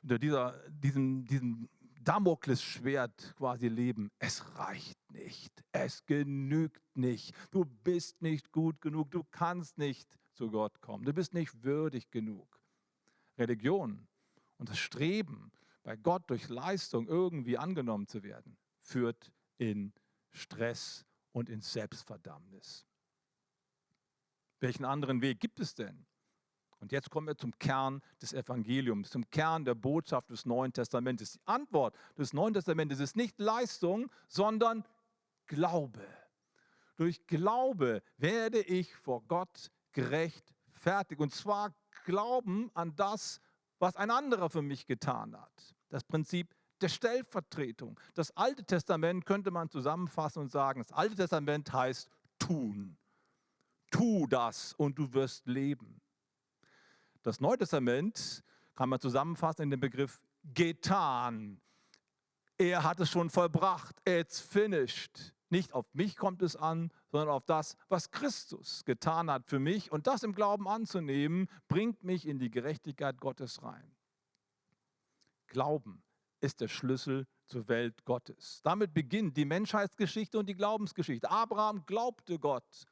unter 0.01 0.17
dieser, 0.17 0.57
diesem, 0.69 1.25
diesem 1.25 1.69
Damoklesschwert 2.01 3.35
quasi 3.35 3.67
leben. 3.67 4.09
Es 4.19 4.57
reicht 4.57 4.98
nicht, 5.11 5.63
es 5.71 6.05
genügt 6.05 6.83
nicht. 6.95 7.35
Du 7.51 7.65
bist 7.65 8.21
nicht 8.21 8.51
gut 8.51 8.81
genug, 8.81 9.11
du 9.11 9.23
kannst 9.31 9.77
nicht 9.77 10.17
zu 10.33 10.51
Gott 10.51 10.81
kommen, 10.81 11.05
du 11.05 11.13
bist 11.13 11.33
nicht 11.33 11.63
würdig 11.63 12.11
genug. 12.11 12.59
Religion 13.37 14.07
und 14.57 14.69
das 14.69 14.77
Streben, 14.77 15.51
bei 15.83 15.95
Gott 15.95 16.29
durch 16.29 16.49
Leistung 16.49 17.07
irgendwie 17.07 17.57
angenommen 17.57 18.07
zu 18.07 18.21
werden, 18.23 18.57
führt 18.81 19.31
in 19.57 19.93
Stress 20.31 21.05
und 21.31 21.49
in 21.49 21.61
Selbstverdammnis. 21.61 22.85
Welchen 24.59 24.85
anderen 24.85 25.21
Weg 25.21 25.39
gibt 25.39 25.59
es 25.59 25.73
denn? 25.73 26.05
Und 26.79 26.91
jetzt 26.91 27.09
kommen 27.09 27.27
wir 27.27 27.37
zum 27.37 27.57
Kern 27.59 28.01
des 28.21 28.33
Evangeliums, 28.33 29.09
zum 29.09 29.29
Kern 29.29 29.65
der 29.65 29.75
Botschaft 29.75 30.29
des 30.29 30.45
Neuen 30.45 30.71
Testamentes. 30.71 31.33
Die 31.33 31.39
Antwort 31.45 31.95
des 32.17 32.33
Neuen 32.33 32.53
Testamentes 32.53 32.99
ist 32.99 33.17
nicht 33.17 33.39
Leistung, 33.39 34.09
sondern 34.27 34.85
Glaube. 35.49 36.07
Durch 36.95 37.25
Glaube 37.27 38.01
werde 38.17 38.61
ich 38.61 38.95
vor 38.95 39.23
Gott 39.27 39.71
gerechtfertigt. 39.91 41.19
Und 41.19 41.33
zwar 41.33 41.73
Glauben 42.05 42.71
an 42.73 42.95
das, 42.95 43.41
was 43.79 43.95
ein 43.95 44.11
anderer 44.11 44.49
für 44.49 44.61
mich 44.61 44.85
getan 44.85 45.35
hat. 45.35 45.75
Das 45.89 46.03
Prinzip 46.03 46.55
der 46.81 46.89
Stellvertretung. 46.89 47.99
Das 48.13 48.35
Alte 48.37 48.63
Testament 48.63 49.25
könnte 49.25 49.51
man 49.51 49.69
zusammenfassen 49.69 50.43
und 50.43 50.51
sagen, 50.51 50.81
das 50.81 50.91
Alte 50.91 51.15
Testament 51.15 51.73
heißt 51.73 52.09
tun. 52.37 52.97
Tu 53.91 54.27
das 54.27 54.73
und 54.73 54.97
du 54.97 55.11
wirst 55.13 55.47
leben. 55.47 55.99
Das 57.23 57.39
Neue 57.39 57.57
Testament 57.57 58.43
kann 58.75 58.89
man 58.89 58.99
zusammenfassen 58.99 59.63
in 59.63 59.71
den 59.71 59.79
Begriff 59.79 60.21
getan. 60.43 61.59
Er 62.57 62.83
hat 62.83 62.99
es 62.99 63.09
schon 63.09 63.29
vollbracht. 63.29 63.95
It's 64.07 64.39
finished. 64.39 65.33
Nicht 65.49 65.73
auf 65.73 65.85
mich 65.93 66.15
kommt 66.15 66.41
es 66.41 66.55
an, 66.55 66.91
sondern 67.11 67.29
auf 67.29 67.45
das, 67.45 67.75
was 67.87 68.11
Christus 68.11 68.85
getan 68.85 69.31
hat 69.31 69.47
für 69.47 69.59
mich. 69.59 69.91
Und 69.91 70.07
das 70.07 70.23
im 70.23 70.33
Glauben 70.33 70.67
anzunehmen, 70.67 71.47
bringt 71.67 72.03
mich 72.03 72.27
in 72.27 72.39
die 72.39 72.51
Gerechtigkeit 72.51 73.19
Gottes 73.19 73.63
rein. 73.63 73.95
Glauben 75.47 76.03
ist 76.41 76.61
der 76.61 76.67
Schlüssel 76.67 77.27
zur 77.45 77.67
Welt 77.67 78.05
Gottes. 78.05 78.61
Damit 78.63 78.93
beginnt 78.93 79.35
die 79.35 79.45
Menschheitsgeschichte 79.45 80.37
und 80.37 80.47
die 80.47 80.55
Glaubensgeschichte. 80.55 81.29
Abraham 81.29 81.85
glaubte 81.85 82.37
Gott 82.37 82.85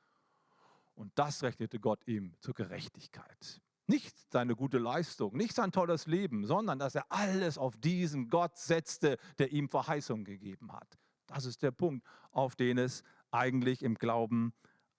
und 0.96 1.12
das 1.16 1.44
rechnete 1.44 1.80
Gott 1.80 2.06
ihm 2.08 2.34
zur 2.40 2.56
Gerechtigkeit. 2.56 3.62
Nicht 3.86 4.18
seine 4.32 4.56
gute 4.56 4.80
Leistung, 4.80 5.38
nicht 5.38 5.54
sein 5.54 5.72
tolles 5.72 6.08
Leben, 6.08 6.46
sondern 6.46 6.80
dass 6.80 6.96
er 6.96 7.06
alles 7.10 7.58
auf 7.58 7.78
diesen 7.78 8.30
Gott 8.30 8.58
setzte, 8.58 9.18
der 9.38 9.52
ihm 9.52 9.70
Verheißung 9.70 10.26
gegeben 10.26 10.74
hat. 10.74 10.98
Das 11.28 11.46
ist 11.46 11.62
der 11.62 11.72
Punkt, 11.72 12.06
auf 12.32 12.56
den 12.56 12.78
es 12.78 13.04
eigentlich 13.32 13.84
im 13.84 13.96
Glauben 13.96 14.54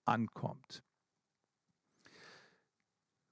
ankommt. 0.05 0.83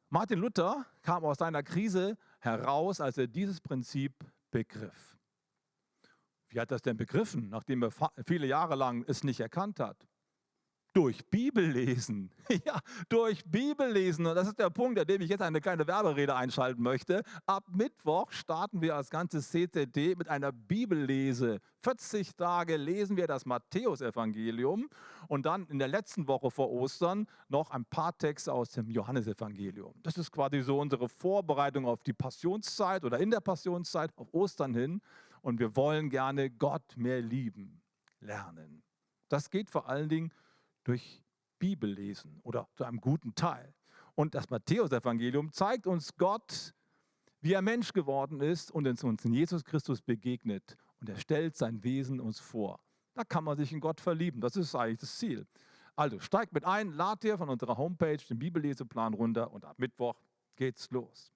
Martin 0.09 0.39
Luther 0.39 0.85
kam 1.01 1.25
aus 1.25 1.37
seiner 1.37 1.63
Krise 1.63 2.17
heraus, 2.39 3.01
als 3.01 3.17
er 3.17 3.27
dieses 3.27 3.59
Prinzip 3.59 4.13
begriff. 4.51 5.17
Wie 6.49 6.59
hat 6.59 6.71
er 6.71 6.75
es 6.75 6.81
denn 6.81 6.97
begriffen, 6.97 7.49
nachdem 7.49 7.83
er 7.83 7.91
viele 8.25 8.47
Jahre 8.47 8.75
lang 8.75 9.03
es 9.07 9.23
nicht 9.23 9.41
erkannt 9.41 9.79
hat? 9.79 10.07
Durch 10.93 11.25
Bibellesen. 11.29 12.31
Ja, 12.65 12.79
durch 13.09 13.43
Bibellesen. 13.43 14.25
Und 14.25 14.35
das 14.35 14.47
ist 14.47 14.57
der 14.57 14.69
Punkt, 14.69 14.97
an 14.97 15.05
dem 15.05 15.21
ich 15.21 15.29
jetzt 15.29 15.41
eine 15.41 15.59
kleine 15.59 15.85
Werberede 15.85 16.33
einschalten 16.33 16.81
möchte. 16.81 17.23
Ab 17.45 17.65
Mittwoch 17.69 18.31
starten 18.31 18.81
wir 18.81 18.95
als 18.95 19.09
ganzes 19.09 19.51
CCD 19.51 20.15
mit 20.15 20.29
einer 20.29 20.53
Bibellese. 20.53 21.59
40 21.83 22.37
Tage 22.37 22.77
lesen 22.77 23.17
wir 23.17 23.27
das 23.27 23.45
Matthäusevangelium 23.45 24.89
und 25.27 25.45
dann 25.45 25.67
in 25.67 25.77
der 25.77 25.89
letzten 25.89 26.27
Woche 26.29 26.49
vor 26.49 26.71
Ostern 26.71 27.27
noch 27.49 27.71
ein 27.71 27.83
paar 27.83 28.17
Texte 28.17 28.53
aus 28.53 28.71
dem 28.71 28.89
Johannesevangelium. 28.89 29.93
Das 30.03 30.17
ist 30.17 30.31
quasi 30.31 30.61
so 30.61 30.79
unsere 30.79 31.09
Vorbereitung 31.09 31.85
auf 31.85 32.01
die 32.03 32.13
Passionszeit 32.13 33.03
oder 33.03 33.19
in 33.19 33.29
der 33.29 33.41
Passionszeit, 33.41 34.11
auf 34.15 34.33
Ostern 34.33 34.73
hin. 34.73 35.01
Und 35.41 35.59
wir 35.59 35.75
wollen 35.75 36.09
gerne 36.09 36.49
Gott 36.49 36.95
mehr 36.95 37.21
lieben, 37.21 37.81
lernen. 38.21 38.83
Das 39.29 39.49
geht 39.49 39.69
vor 39.69 39.89
allen 39.89 40.09
Dingen 40.09 40.31
durch 40.87 41.21
Bibellesen 41.59 42.39
oder 42.43 42.67
zu 42.75 42.85
einem 42.85 43.01
guten 43.01 43.35
Teil. 43.35 43.73
Und 44.15 44.35
das 44.35 44.49
Matthäusevangelium 44.49 45.51
zeigt 45.51 45.85
uns 45.85 46.15
Gott, 46.15 46.73
wie 47.41 47.53
er 47.53 47.61
Mensch 47.61 47.93
geworden 47.93 48.41
ist 48.41 48.71
und 48.71 48.87
uns 48.87 49.25
in 49.25 49.33
Jesus 49.33 49.63
Christus 49.63 50.01
begegnet. 50.01 50.77
Und 50.99 51.09
er 51.09 51.17
stellt 51.17 51.55
sein 51.55 51.83
Wesen 51.83 52.19
uns 52.19 52.39
vor. 52.39 52.79
Da 53.13 53.23
kann 53.23 53.43
man 53.43 53.57
sich 53.57 53.71
in 53.73 53.79
Gott 53.79 53.99
verlieben. 53.99 54.41
Das 54.41 54.55
ist 54.55 54.73
eigentlich 54.75 54.99
das 54.99 55.17
Ziel. 55.17 55.45
Also 55.95 56.19
steigt 56.19 56.53
mit 56.53 56.65
ein, 56.65 56.93
lad 56.93 57.23
dir 57.23 57.37
von 57.37 57.49
unserer 57.49 57.77
Homepage 57.77 58.17
den 58.17 58.39
Bibelleseplan 58.39 59.13
runter 59.13 59.51
und 59.51 59.65
ab 59.65 59.77
Mittwoch 59.79 60.15
geht's 60.55 60.89
los. 60.91 61.31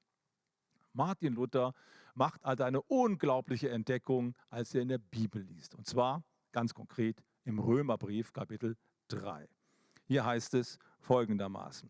Martin 0.93 1.33
Luther 1.33 1.73
macht 2.13 2.43
also 2.45 2.63
eine 2.63 2.81
unglaubliche 2.83 3.69
Entdeckung, 3.69 4.35
als 4.49 4.73
er 4.75 4.81
in 4.81 4.89
der 4.89 4.97
Bibel 4.97 5.41
liest. 5.41 5.75
Und 5.75 5.87
zwar 5.87 6.23
ganz 6.51 6.73
konkret 6.73 7.23
im 7.43 7.59
Römerbrief 7.59 8.33
Kapitel 8.33 8.77
3. 9.17 9.47
Hier 10.07 10.25
heißt 10.25 10.53
es 10.55 10.77
folgendermaßen. 10.99 11.89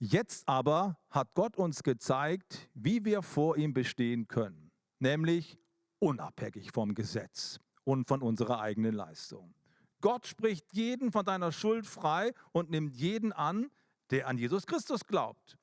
Jetzt 0.00 0.48
aber 0.48 0.96
hat 1.10 1.34
Gott 1.34 1.56
uns 1.56 1.82
gezeigt, 1.82 2.68
wie 2.74 3.04
wir 3.04 3.22
vor 3.22 3.56
ihm 3.56 3.74
bestehen 3.74 4.28
können, 4.28 4.70
nämlich 5.00 5.58
unabhängig 5.98 6.70
vom 6.70 6.94
Gesetz 6.94 7.58
und 7.84 8.06
von 8.06 8.22
unserer 8.22 8.60
eigenen 8.60 8.94
Leistung. 8.94 9.54
Gott 10.00 10.26
spricht 10.26 10.72
jeden 10.72 11.10
von 11.10 11.24
deiner 11.24 11.50
Schuld 11.50 11.86
frei 11.86 12.32
und 12.52 12.70
nimmt 12.70 12.94
jeden 12.94 13.32
an, 13.32 13.70
der 14.10 14.28
an 14.28 14.38
Jesus 14.38 14.66
Christus 14.66 15.04
glaubt. 15.04 15.58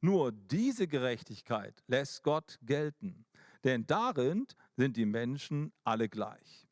Nur 0.00 0.32
diese 0.32 0.86
Gerechtigkeit 0.86 1.82
lässt 1.86 2.22
Gott 2.22 2.58
gelten, 2.62 3.26
denn 3.64 3.86
darin 3.86 4.46
sind 4.76 4.96
die 4.96 5.06
Menschen 5.06 5.72
alle 5.84 6.08
gleich. 6.08 6.67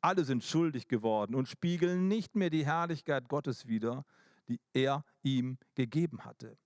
Alle 0.00 0.24
sind 0.24 0.44
schuldig 0.44 0.88
geworden 0.88 1.34
und 1.34 1.48
spiegeln 1.48 2.08
nicht 2.08 2.34
mehr 2.36 2.50
die 2.50 2.64
Herrlichkeit 2.64 3.28
Gottes 3.28 3.66
wider, 3.66 4.04
die 4.48 4.60
er 4.72 5.04
ihm 5.22 5.58
gegeben 5.74 6.24
hatte. 6.24 6.56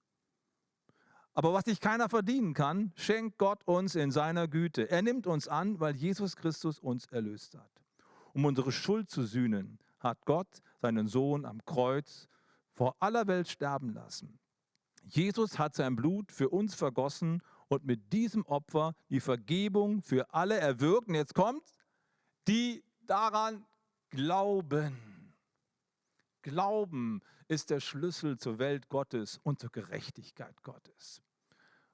Aber 1.35 1.53
was 1.53 1.65
sich 1.65 1.81
keiner 1.81 2.09
verdienen 2.09 2.55
kann, 2.55 2.93
schenkt 2.95 3.39
Gott 3.39 3.65
uns 3.67 3.97
in 3.97 4.13
seiner 4.13 4.47
Güte. 4.47 4.89
Er 4.89 5.03
nimmt 5.03 5.27
uns 5.27 5.49
an, 5.49 5.81
weil 5.81 5.97
Jesus 5.97 6.37
Christus 6.37 6.79
uns 6.79 7.07
erlöst 7.07 7.57
hat. 7.57 7.71
um 8.35 8.45
unsere 8.45 8.73
Schuld 8.73 9.11
zu 9.11 9.25
sühnen, 9.25 9.79
hat 10.01 10.25
Gott 10.27 10.61
seinen 10.83 11.07
Sohn 11.07 11.45
am 11.47 11.65
Kreuz 11.65 12.29
vor 12.73 12.97
aller 12.99 13.27
Welt 13.27 13.49
sterben 13.49 13.95
lassen. 13.95 14.39
Jesus 15.03 15.59
hat 15.59 15.75
sein 15.75 15.97
Blut 15.97 16.33
für 16.33 16.49
uns 16.49 16.75
vergossen 16.75 17.43
und 17.69 17.85
mit 17.85 18.13
diesem 18.13 18.45
Opfer 18.47 18.95
die 19.09 19.21
Vergebung 19.21 20.03
für 20.03 20.33
alle 20.35 20.59
erwirkt. 20.59 21.09
Jetzt 21.11 21.35
kommt, 21.35 21.63
die 22.49 22.83
daran 23.07 23.65
glauben. 24.11 25.35
Glauben 26.43 27.23
ist 27.49 27.71
der 27.71 27.81
Schlüssel 27.81 28.39
zur 28.39 28.59
Welt 28.59 28.89
Gottes 28.89 29.39
und 29.43 29.61
zur 29.61 29.71
Gerechtigkeit 29.71 30.63
Gottes. 30.63 31.23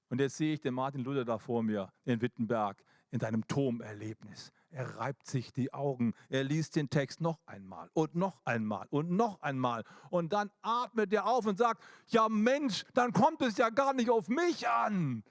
Und 0.09 0.21
jetzt 0.21 0.37
sehe 0.37 0.55
ich 0.55 0.61
den 0.61 0.75
Martin 0.75 1.05
Luther 1.05 1.25
da 1.25 1.39
vor 1.39 1.63
mir 1.63 1.93
in 2.05 2.21
Wittenberg 2.21 2.83
in 3.11 3.21
seinem 3.21 3.47
Turmerlebnis. 3.47 4.53
Er 4.71 4.97
reibt 4.97 5.27
sich 5.27 5.53
die 5.53 5.73
Augen, 5.73 6.15
er 6.29 6.45
liest 6.45 6.77
den 6.77 6.91
Text 6.91 7.21
noch 7.21 7.41
einmal 7.47 7.91
und 7.93 8.15
noch 8.15 8.41
einmal 8.45 8.87
und 8.91 9.11
noch 9.11 9.41
einmal. 9.43 9.85
Und 10.11 10.33
dann 10.33 10.51
atmet 10.63 11.13
er 11.13 11.27
auf 11.27 11.47
und 11.47 11.59
sagt, 11.59 11.83
ja 12.07 12.29
Mensch, 12.29 12.85
dann 12.95 13.13
kommt 13.13 13.43
es 13.43 13.57
ja 13.57 13.71
gar 13.71 13.95
nicht 13.95 14.11
auf 14.11 14.29
mich 14.29 14.69
an 14.69 15.25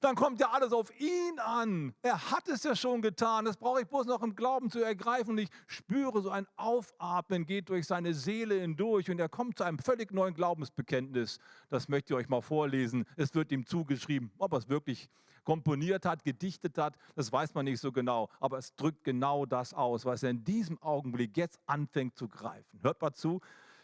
dann 0.00 0.16
kommt 0.16 0.40
ja 0.40 0.50
alles 0.50 0.72
auf 0.72 0.90
ihn 0.98 1.38
an. 1.38 1.94
Er 2.02 2.30
hat 2.30 2.48
es 2.48 2.62
ja 2.62 2.74
schon 2.74 3.02
getan. 3.02 3.44
Das 3.44 3.56
brauche 3.56 3.82
ich 3.82 3.86
bloß 3.86 4.06
noch 4.06 4.22
im 4.22 4.34
Glauben 4.34 4.70
zu 4.70 4.82
ergreifen. 4.82 5.30
Und 5.32 5.38
ich 5.38 5.50
spüre 5.66 6.22
so 6.22 6.30
ein 6.30 6.46
Aufatmen, 6.56 7.46
geht 7.46 7.68
durch 7.68 7.86
seine 7.86 8.14
Seele 8.14 8.60
hindurch. 8.60 9.10
Und 9.10 9.18
er 9.18 9.28
kommt 9.28 9.58
zu 9.58 9.64
einem 9.64 9.78
völlig 9.78 10.10
neuen 10.12 10.34
Glaubensbekenntnis. 10.34 11.38
Das 11.68 11.88
möchte 11.88 12.14
ich 12.14 12.18
euch 12.18 12.28
mal 12.28 12.40
vorlesen. 12.40 13.04
Es 13.16 13.34
wird 13.34 13.52
ihm 13.52 13.66
zugeschrieben. 13.66 14.30
Ob 14.38 14.52
er 14.52 14.58
es 14.58 14.68
wirklich 14.68 15.08
komponiert 15.44 16.04
hat, 16.06 16.24
gedichtet 16.24 16.78
hat, 16.78 16.96
das 17.14 17.32
weiß 17.32 17.54
man 17.54 17.64
nicht 17.64 17.80
so 17.80 17.92
genau. 17.92 18.28
Aber 18.40 18.58
es 18.58 18.74
drückt 18.76 19.04
genau 19.04 19.46
das 19.46 19.74
aus, 19.74 20.04
was 20.04 20.22
er 20.22 20.30
in 20.30 20.44
diesem 20.44 20.80
Augenblick 20.82 21.36
jetzt 21.36 21.58
anfängt 21.66 22.16
zu 22.16 22.28
greifen. 22.28 22.80
Hört 22.82 23.00
mal 23.00 23.12
zu, 23.12 23.40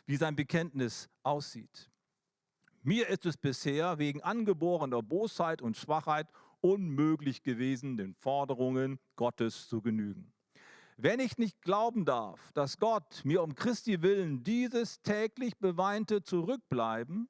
wie 0.06 0.16
sein 0.16 0.36
Bekenntnis 0.36 1.08
aussieht. 1.22 1.90
Mir 2.86 3.08
ist 3.08 3.26
es 3.26 3.36
bisher 3.36 3.98
wegen 3.98 4.22
angeborener 4.22 5.02
Bosheit 5.02 5.60
und 5.60 5.76
Schwachheit 5.76 6.28
unmöglich 6.60 7.42
gewesen, 7.42 7.96
den 7.96 8.14
Forderungen 8.14 9.00
Gottes 9.16 9.68
zu 9.68 9.82
genügen. 9.82 10.32
Wenn 10.96 11.18
ich 11.18 11.36
nicht 11.36 11.60
glauben 11.62 12.04
darf, 12.04 12.52
dass 12.52 12.78
Gott 12.78 13.24
mir 13.24 13.42
um 13.42 13.56
Christi 13.56 14.02
willen 14.02 14.44
dieses 14.44 15.02
täglich 15.02 15.58
beweinte 15.58 16.22
Zurückbleiben 16.22 17.28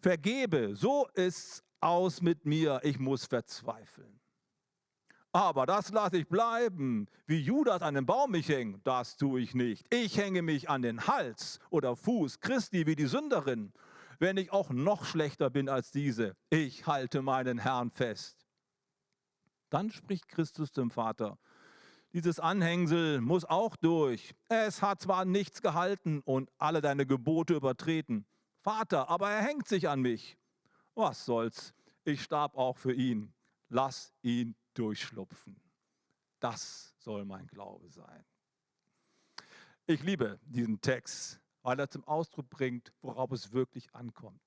vergebe, 0.00 0.74
so 0.74 1.06
ist's 1.12 1.62
aus 1.82 2.22
mit 2.22 2.46
mir, 2.46 2.80
ich 2.84 2.98
muss 2.98 3.26
verzweifeln. 3.26 4.18
Aber 5.32 5.66
das 5.66 5.92
lasse 5.92 6.16
ich 6.16 6.28
bleiben, 6.28 7.08
wie 7.26 7.40
Judas 7.40 7.82
an 7.82 7.92
den 7.92 8.06
Baum 8.06 8.30
mich 8.30 8.48
hängt, 8.48 8.86
das 8.86 9.18
tue 9.18 9.42
ich 9.42 9.54
nicht. 9.54 9.84
Ich 9.92 10.16
hänge 10.16 10.40
mich 10.40 10.70
an 10.70 10.80
den 10.80 11.06
Hals 11.06 11.60
oder 11.68 11.94
Fuß 11.94 12.40
Christi 12.40 12.86
wie 12.86 12.96
die 12.96 13.04
Sünderin 13.04 13.74
wenn 14.18 14.36
ich 14.36 14.52
auch 14.52 14.70
noch 14.70 15.04
schlechter 15.04 15.50
bin 15.50 15.68
als 15.68 15.90
diese. 15.90 16.36
Ich 16.50 16.86
halte 16.86 17.22
meinen 17.22 17.58
Herrn 17.58 17.90
fest. 17.90 18.46
Dann 19.70 19.90
spricht 19.90 20.28
Christus 20.28 20.72
zum 20.72 20.90
Vater. 20.90 21.38
Dieses 22.12 22.40
Anhängsel 22.40 23.20
muss 23.20 23.44
auch 23.44 23.76
durch. 23.76 24.34
Es 24.48 24.80
hat 24.80 25.00
zwar 25.00 25.24
nichts 25.24 25.60
gehalten 25.60 26.20
und 26.24 26.50
alle 26.56 26.80
deine 26.80 27.06
Gebote 27.06 27.54
übertreten. 27.54 28.26
Vater, 28.62 29.08
aber 29.08 29.30
er 29.30 29.42
hängt 29.42 29.68
sich 29.68 29.88
an 29.88 30.00
mich. 30.00 30.38
Was 30.94 31.24
soll's? 31.24 31.74
Ich 32.04 32.22
starb 32.22 32.56
auch 32.56 32.78
für 32.78 32.94
ihn. 32.94 33.34
Lass 33.68 34.14
ihn 34.22 34.56
durchschlupfen. 34.72 35.60
Das 36.40 36.94
soll 36.98 37.24
mein 37.24 37.46
Glaube 37.48 37.90
sein. 37.90 38.24
Ich 39.86 40.02
liebe 40.02 40.40
diesen 40.44 40.80
Text 40.80 41.40
weil 41.68 41.80
er 41.80 41.90
zum 41.90 42.02
Ausdruck 42.04 42.48
bringt, 42.48 42.94
worauf 43.02 43.30
es 43.30 43.52
wirklich 43.52 43.94
ankommt. 43.94 44.40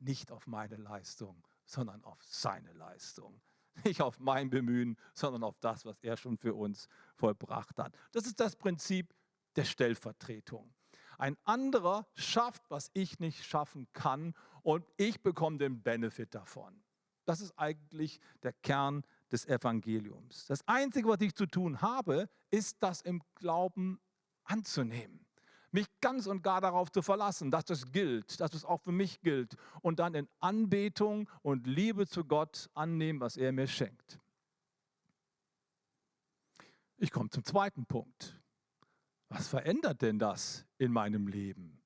Nicht 0.00 0.32
auf 0.32 0.48
meine 0.48 0.74
Leistung, 0.74 1.46
sondern 1.64 2.02
auf 2.02 2.20
seine 2.24 2.72
Leistung. 2.72 3.40
Nicht 3.84 4.02
auf 4.02 4.18
mein 4.18 4.50
Bemühen, 4.50 4.96
sondern 5.14 5.44
auf 5.44 5.56
das, 5.60 5.84
was 5.84 6.00
er 6.00 6.16
schon 6.16 6.36
für 6.36 6.52
uns 6.52 6.88
vollbracht 7.14 7.78
hat. 7.78 7.96
Das 8.10 8.26
ist 8.26 8.40
das 8.40 8.56
Prinzip 8.56 9.14
der 9.54 9.62
Stellvertretung. 9.62 10.74
Ein 11.16 11.36
anderer 11.44 12.08
schafft, 12.14 12.68
was 12.70 12.90
ich 12.92 13.20
nicht 13.20 13.44
schaffen 13.44 13.86
kann 13.92 14.34
und 14.64 14.84
ich 14.96 15.22
bekomme 15.22 15.58
den 15.58 15.80
Benefit 15.80 16.34
davon. 16.34 16.82
Das 17.24 17.40
ist 17.40 17.56
eigentlich 17.56 18.18
der 18.42 18.52
Kern 18.52 19.04
des 19.30 19.46
Evangeliums. 19.46 20.46
Das 20.46 20.66
Einzige, 20.66 21.08
was 21.08 21.20
ich 21.20 21.36
zu 21.36 21.46
tun 21.46 21.82
habe, 21.82 22.28
ist 22.50 22.82
das 22.82 23.00
im 23.00 23.22
Glauben 23.36 24.00
anzunehmen 24.42 25.23
mich 25.74 25.86
ganz 26.00 26.26
und 26.26 26.42
gar 26.42 26.60
darauf 26.60 26.90
zu 26.90 27.02
verlassen, 27.02 27.50
dass 27.50 27.64
das 27.64 27.90
gilt, 27.90 28.40
dass 28.40 28.54
es 28.54 28.64
auch 28.64 28.80
für 28.80 28.92
mich 28.92 29.20
gilt 29.20 29.56
und 29.82 29.98
dann 29.98 30.14
in 30.14 30.28
Anbetung 30.40 31.28
und 31.42 31.66
Liebe 31.66 32.06
zu 32.06 32.24
Gott 32.24 32.70
annehmen, 32.74 33.20
was 33.20 33.36
er 33.36 33.52
mir 33.52 33.66
schenkt. 33.66 34.20
Ich 36.96 37.10
komme 37.10 37.28
zum 37.28 37.44
zweiten 37.44 37.86
Punkt. 37.86 38.40
Was 39.28 39.48
verändert 39.48 40.00
denn 40.00 40.20
das 40.20 40.64
in 40.78 40.92
meinem 40.92 41.26
Leben? 41.26 41.82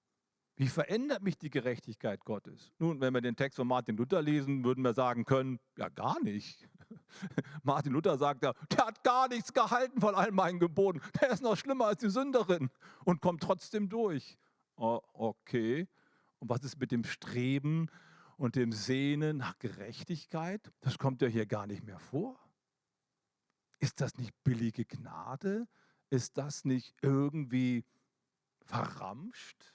Wie 0.57 0.68
verändert 0.68 1.22
mich 1.22 1.38
die 1.38 1.51
Gerechtigkeit 1.51 2.24
Gottes? 2.24 2.72
Nun, 2.79 3.01
wenn 3.01 3.14
wir 3.14 3.22
den 3.22 3.37
Text 3.37 3.57
von 3.57 3.66
Martin 3.66 3.96
Luther 3.96 4.20
lesen, 4.20 4.64
würden 4.64 4.83
wir 4.83 4.92
sagen 4.92 5.24
können, 5.24 5.61
ja 5.79 5.88
gar 5.88 6.20
nicht. 6.20 6.68
Martin 7.62 7.92
Luther 7.92 8.16
sagt 8.18 8.42
ja, 8.42 8.53
der 8.70 8.87
hat 8.87 9.03
gar 9.05 9.29
nichts 9.29 9.53
gehalten 9.53 10.01
von 10.01 10.14
all 10.14 10.33
meinen 10.33 10.59
Geboten. 10.59 11.01
Der 11.20 11.31
ist 11.31 11.42
noch 11.42 11.57
schlimmer 11.57 11.87
als 11.87 12.01
die 12.01 12.11
Sünderin 12.11 12.70
und 13.05 13.20
kommt 13.20 13.42
trotzdem 13.42 13.88
durch. 13.88 14.38
Oh, 14.77 15.01
okay. 15.12 15.88
Und 16.38 16.48
was 16.48 16.62
ist 16.62 16.79
mit 16.79 16.92
dem 16.92 17.05
Streben 17.05 17.88
und 18.37 18.55
dem 18.55 18.72
Sehnen 18.72 19.38
nach 19.38 19.59
Gerechtigkeit? 19.59 20.72
Das 20.81 20.98
kommt 20.98 21.22
ja 21.22 21.29
hier 21.29 21.46
gar 21.46 21.66
nicht 21.66 21.85
mehr 21.85 21.98
vor. 21.98 22.38
Ist 23.81 24.01
das 24.01 24.16
nicht 24.16 24.33
billige 24.44 24.85
Gnade? 24.85 25.66
Ist 26.11 26.38
das 26.38 26.64
nicht 26.64 26.94
irgendwie 27.03 27.85
verramscht? 28.64 29.74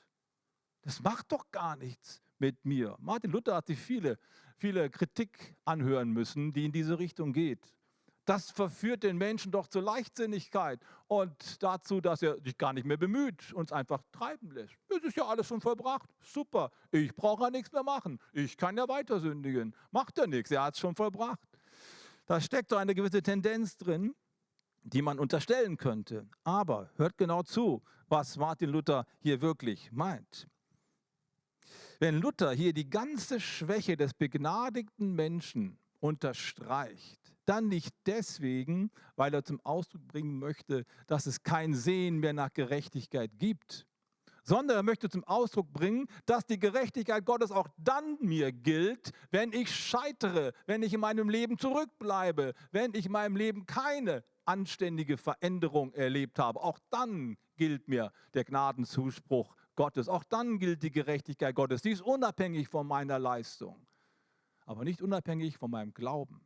Das 0.84 1.02
macht 1.02 1.32
doch 1.32 1.52
gar 1.52 1.76
nichts 1.76 2.22
mit 2.38 2.64
mir. 2.64 2.96
Martin 3.00 3.32
Luther 3.32 3.56
hat 3.56 3.68
sich 3.68 3.80
viele 3.80 4.18
viele 4.64 4.90
Kritik 4.90 5.58
anhören 5.66 6.10
müssen, 6.12 6.54
die 6.54 6.64
in 6.64 6.72
diese 6.72 6.98
Richtung 6.98 7.34
geht. 7.34 7.76
Das 8.24 8.50
verführt 8.50 9.04
den 9.04 9.18
Menschen 9.18 9.52
doch 9.52 9.68
zur 9.68 9.82
Leichtsinnigkeit 9.82 10.80
und 11.08 11.62
dazu, 11.62 12.00
dass 12.00 12.22
er 12.22 12.40
sich 12.40 12.58
gar 12.58 12.72
nicht 12.72 12.86
mehr 12.86 12.96
bemüht, 12.96 13.52
uns 13.52 13.74
einfach 13.74 14.02
treiben 14.14 14.52
lässt. 14.52 14.74
Es 14.88 15.04
ist 15.04 15.18
ja 15.18 15.26
alles 15.26 15.48
schon 15.48 15.60
vollbracht. 15.60 16.10
Super. 16.22 16.72
Ich 16.92 17.14
brauche 17.14 17.44
ja 17.44 17.50
nichts 17.50 17.74
mehr 17.74 17.84
machen. 17.84 18.20
Ich 18.32 18.56
kann 18.56 18.78
ja 18.78 18.88
weiter 18.88 19.20
sündigen. 19.20 19.76
Macht 19.92 20.18
ja 20.18 20.26
nichts. 20.26 20.50
Er 20.52 20.64
hat 20.64 20.76
es 20.76 20.80
schon 20.80 20.96
vollbracht. 20.96 21.50
Da 22.26 22.40
steckt 22.40 22.70
so 22.70 22.78
eine 22.78 22.96
gewisse 22.96 23.22
Tendenz 23.22 23.76
drin, 23.76 24.16
die 24.84 25.02
man 25.02 25.20
unterstellen 25.20 25.76
könnte. 25.76 26.26
Aber 26.46 26.90
hört 26.96 27.18
genau 27.18 27.44
zu, 27.44 27.84
was 28.08 28.38
Martin 28.38 28.70
Luther 28.70 29.06
hier 29.20 29.42
wirklich 29.42 29.92
meint. 29.92 30.48
Wenn 32.00 32.20
Luther 32.20 32.52
hier 32.52 32.74
die 32.74 32.90
ganze 32.90 33.40
Schwäche 33.40 33.98
des 33.98 34.14
begnadigten 34.14 35.14
Menschen 35.14 35.78
unterstreicht, 36.00 37.34
dann 37.46 37.68
nicht 37.68 37.94
deswegen, 38.06 38.92
weil 39.16 39.34
er 39.34 39.44
zum 39.44 39.60
Ausdruck 39.66 40.08
bringen 40.08 40.40
möchte, 40.40 40.86
dass 41.08 41.26
es 41.26 41.44
kein 41.44 41.74
Sehen 41.74 42.20
mehr 42.20 42.34
nach 42.34 42.54
Gerechtigkeit 42.54 43.32
gibt, 43.38 43.86
sondern 44.44 44.78
er 44.78 44.84
möchte 44.84 45.10
zum 45.10 45.24
Ausdruck 45.24 45.72
bringen, 45.72 46.08
dass 46.26 46.46
die 46.46 46.60
Gerechtigkeit 46.60 47.26
Gottes 47.26 47.52
auch 47.52 47.68
dann 47.78 48.18
mir 48.20 48.52
gilt, 48.52 49.12
wenn 49.32 49.54
ich 49.54 49.74
scheitere, 49.74 50.52
wenn 50.66 50.84
ich 50.84 50.94
in 50.94 51.00
meinem 51.00 51.30
Leben 51.30 51.58
zurückbleibe, 51.58 52.54
wenn 52.72 52.94
ich 52.94 53.06
in 53.06 53.12
meinem 53.12 53.36
Leben 53.36 53.66
keine 53.66 54.24
anständige 54.46 55.18
Veränderung 55.18 55.94
erlebt 55.94 56.40
habe. 56.40 56.62
Auch 56.62 56.80
dann 56.90 57.38
gilt 57.56 57.88
mir 57.88 58.12
der 58.34 58.44
Gnadenzuspruch 58.44 59.56
Gottes. 59.76 60.08
Auch 60.08 60.24
dann 60.24 60.60
gilt 60.60 60.84
die 60.84 60.92
Gerechtigkeit 60.92 61.56
Gottes. 61.56 61.82
Die 61.82 61.92
ist 61.92 62.02
unabhängig 62.02 62.68
von 62.68 62.88
meiner 62.88 63.20
Leistung, 63.20 63.86
aber 64.66 64.84
nicht 64.84 65.02
unabhängig 65.02 65.58
von 65.58 65.72
meinem 65.72 65.94
Glauben. 65.94 66.42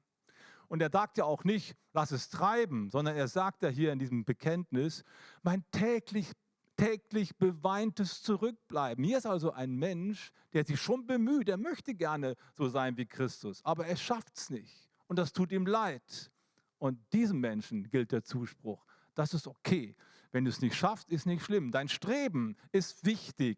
Und 0.67 0.81
er 0.81 0.89
sagt 0.91 1.17
ja 1.17 1.25
auch 1.25 1.43
nicht, 1.43 1.75
lass 1.93 2.11
es 2.11 2.29
treiben, 2.29 2.89
sondern 2.89 3.15
er 3.15 3.27
sagt 3.27 3.63
ja 3.63 3.69
hier 3.69 3.93
in 3.93 3.99
diesem 3.99 4.25
Bekenntnis, 4.25 5.03
mein 5.41 5.63
täglich, 5.71 6.31
täglich 6.75 7.37
beweintes 7.37 8.21
Zurückbleiben. 8.21 9.03
Hier 9.03 9.17
ist 9.17 9.25
also 9.25 9.51
ein 9.51 9.75
Mensch, 9.75 10.31
der 10.53 10.65
sich 10.65 10.81
schon 10.81 11.07
bemüht, 11.07 11.47
er 11.49 11.57
möchte 11.57 11.95
gerne 11.95 12.35
so 12.53 12.67
sein 12.67 12.97
wie 12.97 13.05
Christus, 13.05 13.63
aber 13.63 13.87
er 13.87 13.95
schafft 13.95 14.35
es 14.35 14.49
nicht. 14.49 14.89
Und 15.07 15.17
das 15.17 15.31
tut 15.31 15.51
ihm 15.51 15.65
leid. 15.65 16.31
Und 16.79 16.99
diesem 17.13 17.39
Menschen 17.39 17.89
gilt 17.89 18.11
der 18.11 18.23
Zuspruch, 18.23 18.85
das 19.15 19.33
ist 19.33 19.47
okay. 19.47 19.95
Wenn 20.31 20.45
du 20.45 20.49
es 20.49 20.61
nicht 20.61 20.75
schaffst, 20.75 21.09
ist 21.09 21.25
nicht 21.25 21.43
schlimm. 21.43 21.71
Dein 21.71 21.89
Streben 21.89 22.55
ist 22.71 23.05
wichtig. 23.05 23.57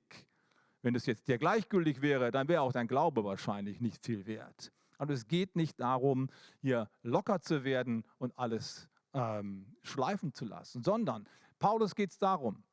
Wenn 0.82 0.96
es 0.96 1.06
jetzt 1.06 1.28
dir 1.28 1.38
gleichgültig 1.38 2.02
wäre, 2.02 2.32
dann 2.32 2.48
wäre 2.48 2.62
auch 2.62 2.72
dein 2.72 2.88
Glaube 2.88 3.24
wahrscheinlich 3.24 3.82
nicht 3.82 4.06
viel 4.06 4.26
wert. 4.26 4.72
Aber 4.98 5.14
es 5.14 5.28
geht 5.28 5.56
nicht 5.56 5.80
darum, 5.80 6.30
hier 6.62 6.90
locker 7.04 7.42
zu 7.42 7.64
werden 7.64 8.06
und 8.18 8.38
alles 8.38 8.90
ähm, 9.14 9.76
schleifen 9.82 10.34
zu 10.34 10.46
lassen, 10.46 10.84
sondern 10.84 11.28
Paulus 11.58 11.96
geht 11.96 12.12
es 12.12 12.18
darum, 12.18 12.64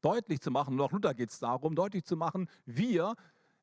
deutlich 0.00 0.40
zu 0.40 0.50
machen, 0.50 0.74
und 0.74 0.80
auch 0.80 0.92
Luther 0.92 1.14
geht 1.14 1.30
es 1.30 1.38
darum, 1.38 1.74
deutlich 1.74 2.04
zu 2.04 2.16
machen, 2.16 2.48
wir 2.64 3.14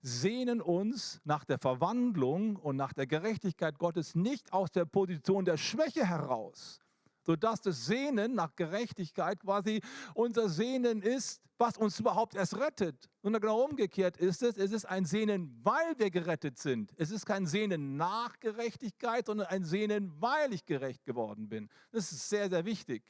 sehnen 0.01 0.61
uns 0.61 1.21
nach 1.23 1.45
der 1.45 1.57
Verwandlung 1.57 2.57
und 2.57 2.75
nach 2.75 2.93
der 2.93 3.07
Gerechtigkeit 3.07 3.79
Gottes 3.79 4.15
nicht 4.15 4.51
aus 4.51 4.69
der 4.71 4.85
Position 4.85 5.45
der 5.45 5.57
Schwäche 5.57 6.05
heraus, 6.05 6.82
sodass 7.25 7.61
das 7.61 7.85
Sehnen 7.85 8.35
nach 8.35 8.55
Gerechtigkeit 8.55 9.39
quasi 9.39 9.81
unser 10.13 10.49
Sehnen 10.49 11.01
ist, 11.01 11.41
was 11.57 11.77
uns 11.77 11.99
überhaupt 11.99 12.35
erst 12.35 12.57
rettet. 12.57 13.09
Sondern 13.21 13.41
genau 13.41 13.61
umgekehrt 13.61 14.17
ist 14.17 14.43
es, 14.43 14.57
es 14.57 14.71
ist 14.71 14.85
ein 14.85 15.05
Sehnen, 15.05 15.59
weil 15.63 15.97
wir 15.97 16.11
gerettet 16.11 16.57
sind. 16.57 16.93
Es 16.97 17.11
ist 17.11 17.25
kein 17.25 17.45
Sehnen 17.45 17.95
nach 17.95 18.39
Gerechtigkeit, 18.39 19.25
sondern 19.25 19.47
ein 19.47 19.63
Sehnen, 19.63 20.11
weil 20.19 20.53
ich 20.53 20.65
gerecht 20.65 21.05
geworden 21.05 21.47
bin. 21.49 21.69
Das 21.91 22.11
ist 22.11 22.29
sehr, 22.29 22.49
sehr 22.49 22.65
wichtig. 22.65 23.03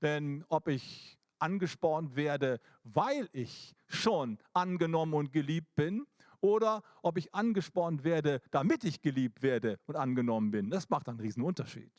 Denn 0.00 0.44
ob 0.48 0.68
ich 0.68 1.18
angespornt 1.38 2.16
werde, 2.16 2.60
weil 2.84 3.28
ich 3.32 3.74
schon 3.86 4.38
angenommen 4.52 5.14
und 5.14 5.32
geliebt 5.32 5.74
bin, 5.74 6.06
oder 6.40 6.82
ob 7.02 7.18
ich 7.18 7.34
angespornt 7.34 8.04
werde, 8.04 8.40
damit 8.50 8.84
ich 8.84 9.02
geliebt 9.02 9.42
werde 9.42 9.78
und 9.86 9.96
angenommen 9.96 10.50
bin. 10.50 10.70
Das 10.70 10.88
macht 10.88 11.08
einen 11.08 11.20
riesen 11.20 11.42
Unterschied. 11.42 11.92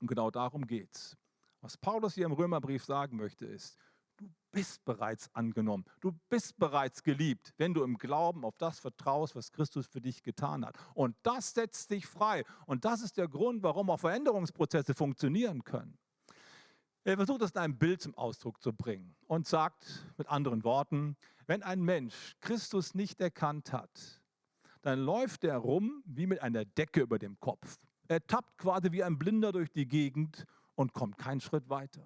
Und 0.00 0.06
genau 0.06 0.30
darum 0.30 0.66
geht 0.66 0.94
es. 0.94 1.16
Was 1.60 1.76
Paulus 1.76 2.14
hier 2.14 2.26
im 2.26 2.32
Römerbrief 2.32 2.84
sagen 2.84 3.16
möchte, 3.16 3.44
ist, 3.44 3.76
du 4.16 4.30
bist 4.50 4.84
bereits 4.84 5.32
angenommen, 5.34 5.84
du 6.00 6.12
bist 6.28 6.58
bereits 6.58 7.02
geliebt, 7.02 7.52
wenn 7.58 7.74
du 7.74 7.82
im 7.82 7.98
Glauben 7.98 8.44
auf 8.44 8.56
das 8.56 8.78
vertraust, 8.78 9.36
was 9.36 9.52
Christus 9.52 9.86
für 9.86 10.00
dich 10.00 10.22
getan 10.22 10.64
hat. 10.64 10.78
Und 10.94 11.16
das 11.22 11.52
setzt 11.52 11.90
dich 11.90 12.06
frei. 12.06 12.44
Und 12.66 12.84
das 12.84 13.02
ist 13.02 13.18
der 13.18 13.28
Grund, 13.28 13.62
warum 13.62 13.90
auch 13.90 14.00
Veränderungsprozesse 14.00 14.94
funktionieren 14.94 15.64
können. 15.64 15.98
Er 17.04 17.16
versucht 17.16 17.42
es 17.42 17.52
in 17.52 17.58
einem 17.58 17.78
Bild 17.78 18.02
zum 18.02 18.14
Ausdruck 18.14 18.62
zu 18.62 18.72
bringen 18.72 19.16
und 19.26 19.46
sagt 19.46 20.04
mit 20.18 20.28
anderen 20.28 20.64
Worten, 20.64 21.16
wenn 21.46 21.62
ein 21.62 21.82
Mensch 21.82 22.36
Christus 22.40 22.94
nicht 22.94 23.20
erkannt 23.20 23.72
hat, 23.72 24.22
dann 24.82 25.00
läuft 25.00 25.44
er 25.44 25.56
rum 25.56 26.02
wie 26.06 26.26
mit 26.26 26.42
einer 26.42 26.64
Decke 26.64 27.00
über 27.00 27.18
dem 27.18 27.38
Kopf. 27.40 27.78
Er 28.10 28.26
tappt 28.26 28.58
quasi 28.58 28.90
wie 28.90 29.04
ein 29.04 29.20
Blinder 29.20 29.52
durch 29.52 29.70
die 29.70 29.86
Gegend 29.86 30.44
und 30.74 30.92
kommt 30.92 31.16
keinen 31.16 31.40
Schritt 31.40 31.70
weiter. 31.70 32.02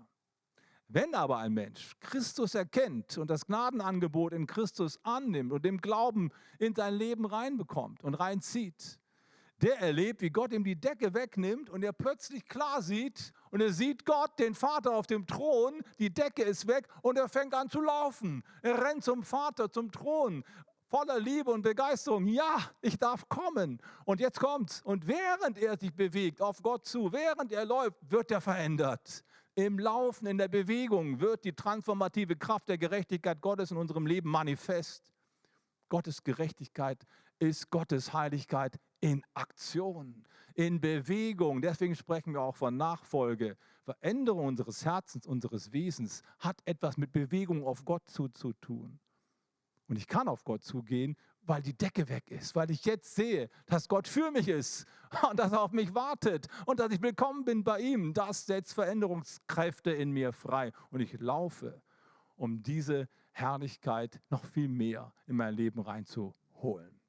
Wenn 0.87 1.15
aber 1.15 1.39
ein 1.39 1.55
Mensch 1.55 1.95
Christus 1.99 2.55
erkennt 2.55 3.17
und 3.17 3.31
das 3.31 3.47
Gnadenangebot 3.47 4.35
in 4.35 4.47
Christus 4.47 5.01
annimmt 5.03 5.51
und 5.51 5.65
dem 5.65 5.81
Glauben 5.81 6.31
in 6.59 6.75
sein 6.75 6.93
Leben 6.93 7.25
reinbekommt 7.25 8.05
und 8.05 8.17
reinzieht, 8.17 8.99
der 9.63 9.79
erlebt, 9.79 10.21
wie 10.21 10.29
Gott 10.29 10.53
ihm 10.53 10.63
die 10.63 10.79
Decke 10.79 11.15
wegnimmt 11.15 11.71
und 11.71 11.83
er 11.83 11.95
plötzlich 11.95 12.45
klar 12.45 12.83
sieht 12.83 13.33
und 13.51 13.63
er 13.63 13.73
sieht 13.73 14.05
Gott, 14.05 14.39
den 14.39 14.55
Vater 14.55 14.93
auf 14.93 15.07
dem 15.07 15.27
Thron, 15.27 15.81
die 15.99 16.13
Decke 16.13 16.43
ist 16.43 16.67
weg 16.67 16.87
und 17.01 17.17
er 17.17 17.31
fängt 17.31 17.55
an 17.55 17.71
zu 17.71 17.81
laufen. 17.81 18.45
Er 18.61 18.85
rennt 18.85 19.05
zum 19.05 19.23
Vater, 19.23 19.73
zum 19.73 19.91
Thron, 19.91 20.45
voller 20.95 21.19
Liebe 21.19 21.51
und 21.51 21.63
Begeisterung. 21.63 22.29
Ja, 22.29 22.71
ich 22.81 22.97
darf 22.97 23.29
kommen. 23.29 23.83
Und 24.05 24.21
jetzt 24.21 24.39
kommt's. 24.39 24.81
Und 24.83 25.09
während 25.09 25.59
er 25.59 25.77
sich 25.77 25.93
bewegt 25.93 26.41
auf 26.41 26.63
Gott 26.63 26.87
zu, 26.87 27.13
während 27.13 27.51
er 27.51 27.65
läuft, 27.65 27.97
wird 28.09 28.31
er 28.31 28.41
verändert. 28.41 29.25
Im 29.57 29.81
Laufen, 29.81 30.29
in 30.29 30.39
der 30.39 30.47
Bewegung 30.47 31.19
wird 31.19 31.45
die 31.45 31.53
transformative 31.53 32.37
Kraft 32.37 32.69
der 32.69 32.79
Gerechtigkeit 32.79 33.41
Gottes 33.41 33.73
in 33.73 33.77
unserem 33.77 34.07
Leben 34.07 34.31
manifest. 34.31 35.13
Gottes 35.89 36.23
Gerechtigkeit 36.23 37.03
ist 37.41 37.71
Gottes 37.71 38.13
Heiligkeit 38.13 38.79
in 39.01 39.25
Aktion, 39.35 40.25
in 40.55 40.81
Bewegung. 40.81 41.61
Deswegen 41.61 41.97
sprechen 41.97 42.35
wir 42.35 42.41
auch 42.41 42.55
von 42.55 42.77
Nachfolge. 42.77 43.57
Veränderung 43.83 44.47
unseres 44.47 44.85
Herzens, 44.85 45.27
unseres 45.27 45.73
Wesens 45.73 46.23
hat 46.39 46.61
etwas 46.65 46.97
mit 46.97 47.11
Bewegung 47.11 47.65
auf 47.65 47.85
Gott 47.85 48.09
zuzutun. 48.09 49.01
Und 49.95 49.99
ich 49.99 50.09
kann 50.09 50.27
auf 50.27 50.43
Gott 50.43 50.65
zugehen, 50.65 51.17
weil 51.43 51.63
die 51.63 51.79
Decke 51.79 52.09
weg 52.09 52.29
ist, 52.33 52.57
weil 52.57 52.69
ich 52.73 52.85
jetzt 52.85 53.15
sehe, 53.15 53.49
dass 53.67 53.87
Gott 53.87 54.09
für 54.09 54.33
mich 54.33 54.49
ist 54.49 54.87
und 55.31 55.39
dass 55.39 55.53
er 55.53 55.61
auf 55.61 55.71
mich 55.71 55.95
wartet 55.95 56.49
und 56.67 56.81
dass 56.81 56.91
ich 56.91 57.01
willkommen 57.01 57.45
bin 57.45 57.63
bei 57.63 57.79
ihm. 57.79 58.13
Das 58.13 58.45
setzt 58.45 58.75
Veränderungskräfte 58.75 59.93
in 59.93 60.11
mir 60.11 60.33
frei 60.33 60.73
und 60.91 60.99
ich 60.99 61.21
laufe, 61.21 61.81
um 62.35 62.61
diese 62.61 63.09
Herrlichkeit 63.31 64.21
noch 64.31 64.45
viel 64.45 64.67
mehr 64.67 65.13
in 65.29 65.37
mein 65.37 65.55
Leben 65.55 65.79
reinzuholen. 65.79 67.01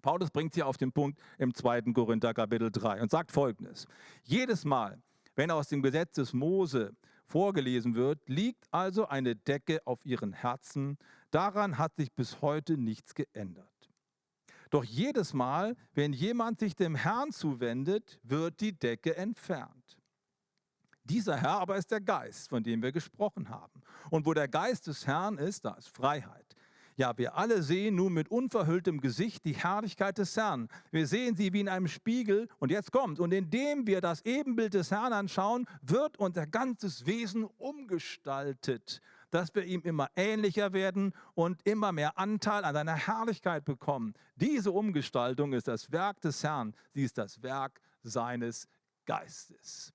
Paulus 0.00 0.30
bringt 0.30 0.54
sie 0.54 0.62
auf 0.62 0.76
den 0.76 0.92
Punkt 0.92 1.18
im 1.38 1.52
2. 1.52 1.82
Korinther 1.94 2.32
Kapitel 2.32 2.70
3 2.70 3.02
und 3.02 3.10
sagt 3.10 3.32
folgendes. 3.32 3.88
Jedes 4.22 4.64
Mal, 4.64 5.02
wenn 5.34 5.50
aus 5.50 5.66
dem 5.66 5.82
Gesetz 5.82 6.12
des 6.12 6.32
Mose 6.32 6.94
vorgelesen 7.26 7.94
wird, 7.94 8.20
liegt 8.28 8.66
also 8.70 9.08
eine 9.08 9.34
Decke 9.34 9.80
auf 9.84 10.04
ihren 10.04 10.32
Herzen. 10.32 10.98
Daran 11.34 11.78
hat 11.78 11.96
sich 11.96 12.12
bis 12.12 12.40
heute 12.42 12.78
nichts 12.78 13.12
geändert. 13.12 13.66
Doch 14.70 14.84
jedes 14.84 15.34
Mal, 15.34 15.74
wenn 15.92 16.12
jemand 16.12 16.60
sich 16.60 16.76
dem 16.76 16.94
Herrn 16.94 17.32
zuwendet, 17.32 18.20
wird 18.22 18.60
die 18.60 18.78
Decke 18.78 19.16
entfernt. 19.16 19.98
Dieser 21.02 21.36
Herr 21.36 21.58
aber 21.58 21.76
ist 21.76 21.90
der 21.90 22.00
Geist, 22.00 22.50
von 22.50 22.62
dem 22.62 22.80
wir 22.82 22.92
gesprochen 22.92 23.48
haben. 23.48 23.82
Und 24.10 24.26
wo 24.26 24.32
der 24.32 24.46
Geist 24.46 24.86
des 24.86 25.08
Herrn 25.08 25.36
ist, 25.38 25.64
da 25.64 25.72
ist 25.72 25.88
Freiheit. 25.88 26.54
Ja, 26.94 27.18
wir 27.18 27.36
alle 27.36 27.64
sehen 27.64 27.96
nun 27.96 28.12
mit 28.12 28.30
unverhülltem 28.30 29.00
Gesicht 29.00 29.44
die 29.44 29.56
Herrlichkeit 29.56 30.18
des 30.18 30.36
Herrn. 30.36 30.68
Wir 30.92 31.08
sehen 31.08 31.34
sie 31.34 31.52
wie 31.52 31.62
in 31.62 31.68
einem 31.68 31.88
Spiegel 31.88 32.48
und 32.60 32.70
jetzt 32.70 32.92
kommt. 32.92 33.18
Und 33.18 33.34
indem 33.34 33.88
wir 33.88 34.00
das 34.00 34.24
Ebenbild 34.24 34.74
des 34.74 34.92
Herrn 34.92 35.12
anschauen, 35.12 35.66
wird 35.82 36.16
unser 36.16 36.46
ganzes 36.46 37.06
Wesen 37.06 37.42
umgestaltet, 37.42 39.00
dass 39.34 39.54
wir 39.54 39.64
ihm 39.64 39.82
immer 39.82 40.08
ähnlicher 40.16 40.72
werden 40.72 41.12
und 41.34 41.60
immer 41.66 41.92
mehr 41.92 42.18
Anteil 42.18 42.64
an 42.64 42.74
seiner 42.74 42.94
Herrlichkeit 42.94 43.64
bekommen. 43.64 44.14
Diese 44.36 44.70
Umgestaltung 44.70 45.52
ist 45.52 45.68
das 45.68 45.90
Werk 45.90 46.20
des 46.20 46.42
Herrn. 46.42 46.74
Sie 46.92 47.02
ist 47.02 47.18
das 47.18 47.42
Werk 47.42 47.80
seines 48.02 48.68
Geistes. 49.06 49.92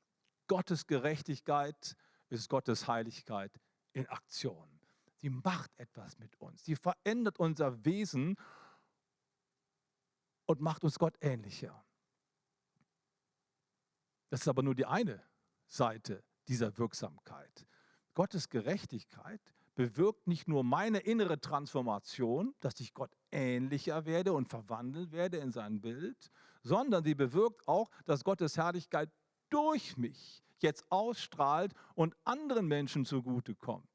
Gottes 0.48 0.86
Gerechtigkeit 0.86 1.96
ist 2.30 2.50
Gottes 2.50 2.88
Heiligkeit 2.88 3.60
in 3.94 4.08
Aktion 4.08 4.80
sie 5.20 5.30
macht 5.30 5.72
etwas 5.78 6.18
mit 6.18 6.36
uns. 6.38 6.64
Sie 6.64 6.76
verändert 6.76 7.40
unser 7.40 7.84
Wesen 7.86 8.36
und 10.46 10.62
macht 10.62 10.84
uns 10.84 10.98
Gott 10.98 11.16
ähnlicher. 11.22 11.84
Das 14.30 14.42
ist 14.42 14.48
aber 14.48 14.64
nur 14.64 14.76
die 14.76 14.86
eine 14.86 15.24
Seite 15.68 16.24
dieser 16.48 16.78
Wirksamkeit. 16.78 17.68
Gottes 18.20 18.50
Gerechtigkeit 18.50 19.40
bewirkt 19.76 20.28
nicht 20.28 20.50
nur 20.50 20.66
meine 20.66 21.00
innere 21.00 21.40
Transformation, 21.40 22.54
dass 22.60 22.78
ich 22.82 22.94
Gott 22.94 23.16
ähnlicher 23.32 24.06
werde 24.06 24.34
und 24.34 24.50
verwandelt 24.50 25.14
werde 25.14 25.38
in 25.38 25.54
sein 25.54 25.80
Bild, 25.80 26.30
sondern 26.62 27.06
sie 27.06 27.16
bewirkt 27.16 27.66
auch, 27.66 27.90
dass 28.04 28.26
Gottes 28.26 28.58
Herrlichkeit 28.58 29.10
durch 29.50 29.96
mich 29.96 30.44
jetzt 30.58 30.84
ausstrahlt 30.90 31.72
und 31.96 32.14
anderen 32.26 32.68
Menschen 32.68 33.06
zugutekommt. 33.06 33.88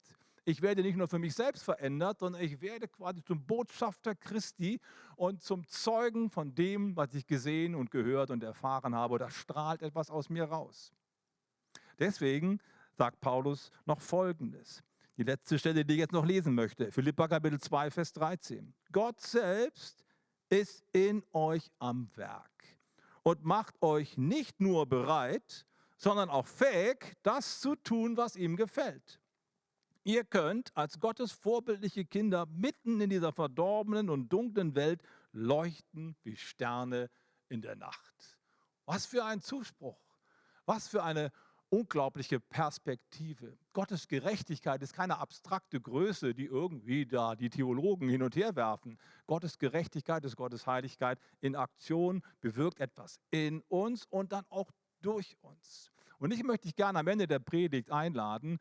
Ich 0.47 0.63
werde 0.63 0.81
nicht 0.81 0.97
nur 0.97 1.07
für 1.07 1.19
mich 1.19 1.35
selbst 1.35 1.63
verändert, 1.63 2.21
sondern 2.21 2.41
ich 2.41 2.63
werde 2.63 2.89
quasi 2.89 3.23
zum 3.23 3.45
Botschafter 3.45 4.15
Christi 4.15 4.81
und 5.17 5.43
zum 5.43 5.69
Zeugen 5.69 6.31
von 6.31 6.55
dem, 6.55 6.97
was 6.97 7.13
ich 7.13 7.27
gesehen 7.27 7.75
und 7.75 7.91
gehört 7.91 8.31
und 8.31 8.43
erfahren 8.43 8.95
habe. 8.95 9.19
Da 9.19 9.29
strahlt 9.29 9.83
etwas 9.83 10.09
aus 10.09 10.31
mir 10.31 10.45
raus. 10.45 10.95
Deswegen 11.99 12.59
sagt 12.97 13.21
Paulus 13.21 13.71
noch 13.87 14.01
Folgendes. 14.01 14.83
Die 15.17 15.23
letzte 15.23 15.59
Stelle, 15.59 15.85
die 15.85 15.95
ich 15.95 16.01
jetzt 16.01 16.13
noch 16.13 16.25
lesen 16.25 16.55
möchte. 16.55 16.91
Philippa 16.91 17.29
Kapitel 17.29 17.61
2, 17.61 17.91
Vers 17.91 18.13
13. 18.15 18.75
Gott 18.91 19.21
selbst 19.21 20.05
ist 20.49 20.85
in 20.93 21.23
euch 21.33 21.71
am 21.79 22.11
Werk 22.17 22.51
und 23.23 23.45
macht 23.45 23.81
euch 23.81 24.17
nicht 24.17 24.61
nur 24.61 24.87
bereit, 24.87 25.67
sondern 25.97 26.31
auch 26.31 26.47
fähig, 26.47 27.17
das 27.23 27.61
zu 27.61 27.77
tun, 27.77 28.17
was 28.17 28.37
ihm 28.37 28.57
gefällt. 28.57 29.21
Ihr 30.03 30.25
könnt 30.25 30.77
als 30.77 31.01
Gottes 31.01 31.33
vorbildliche 31.33 32.05
Kinder 32.05 32.47
mitten 32.47 33.01
in 33.01 33.09
dieser 33.09 33.33
verdorbenen 33.33 34.11
und 34.11 34.29
dunklen 34.29 34.75
Welt 34.75 35.03
leuchten 35.33 36.15
wie 36.23 36.37
Sterne 36.37 37.09
in 37.49 37.63
der 37.63 37.77
Nacht. 37.77 38.39
Was 38.85 39.07
für 39.07 39.25
ein 39.25 39.41
Zuspruch, 39.41 39.99
was 40.67 40.89
für 40.89 41.03
eine 41.03 41.33
unglaubliche 41.75 42.39
Perspektive. 42.39 43.59
Gottes 43.73 44.07
Gerechtigkeit 44.07 44.81
ist 44.83 44.93
keine 44.93 45.19
abstrakte 45.19 45.81
Größe, 45.81 46.33
die 46.33 46.45
irgendwie 46.45 47.05
da 47.05 47.35
die 47.35 47.51
Theologen 47.51 48.09
hin 48.09 48.23
und 48.23 48.37
her 48.37 48.55
werfen. 48.55 48.97
Gottes 49.27 49.59
Gerechtigkeit 49.59 50.25
ist 50.25 50.37
Gottes 50.37 50.69
Heiligkeit 50.69 51.19
in 51.41 51.57
Aktion, 51.57 52.23
bewirkt 52.41 52.79
etwas 52.79 53.19
in 53.33 53.61
uns 53.69 54.07
und 54.07 54.31
dann 54.31 54.45
auch 54.51 54.71
durch 55.03 55.37
uns. 55.41 55.91
Und 56.19 56.33
ich 56.33 56.45
möchte 56.45 56.69
dich 56.69 56.77
gerne 56.77 57.01
am 57.01 57.09
Ende 57.09 57.27
der 57.27 57.41
Predigt 57.41 57.91
einladen, 57.91 58.59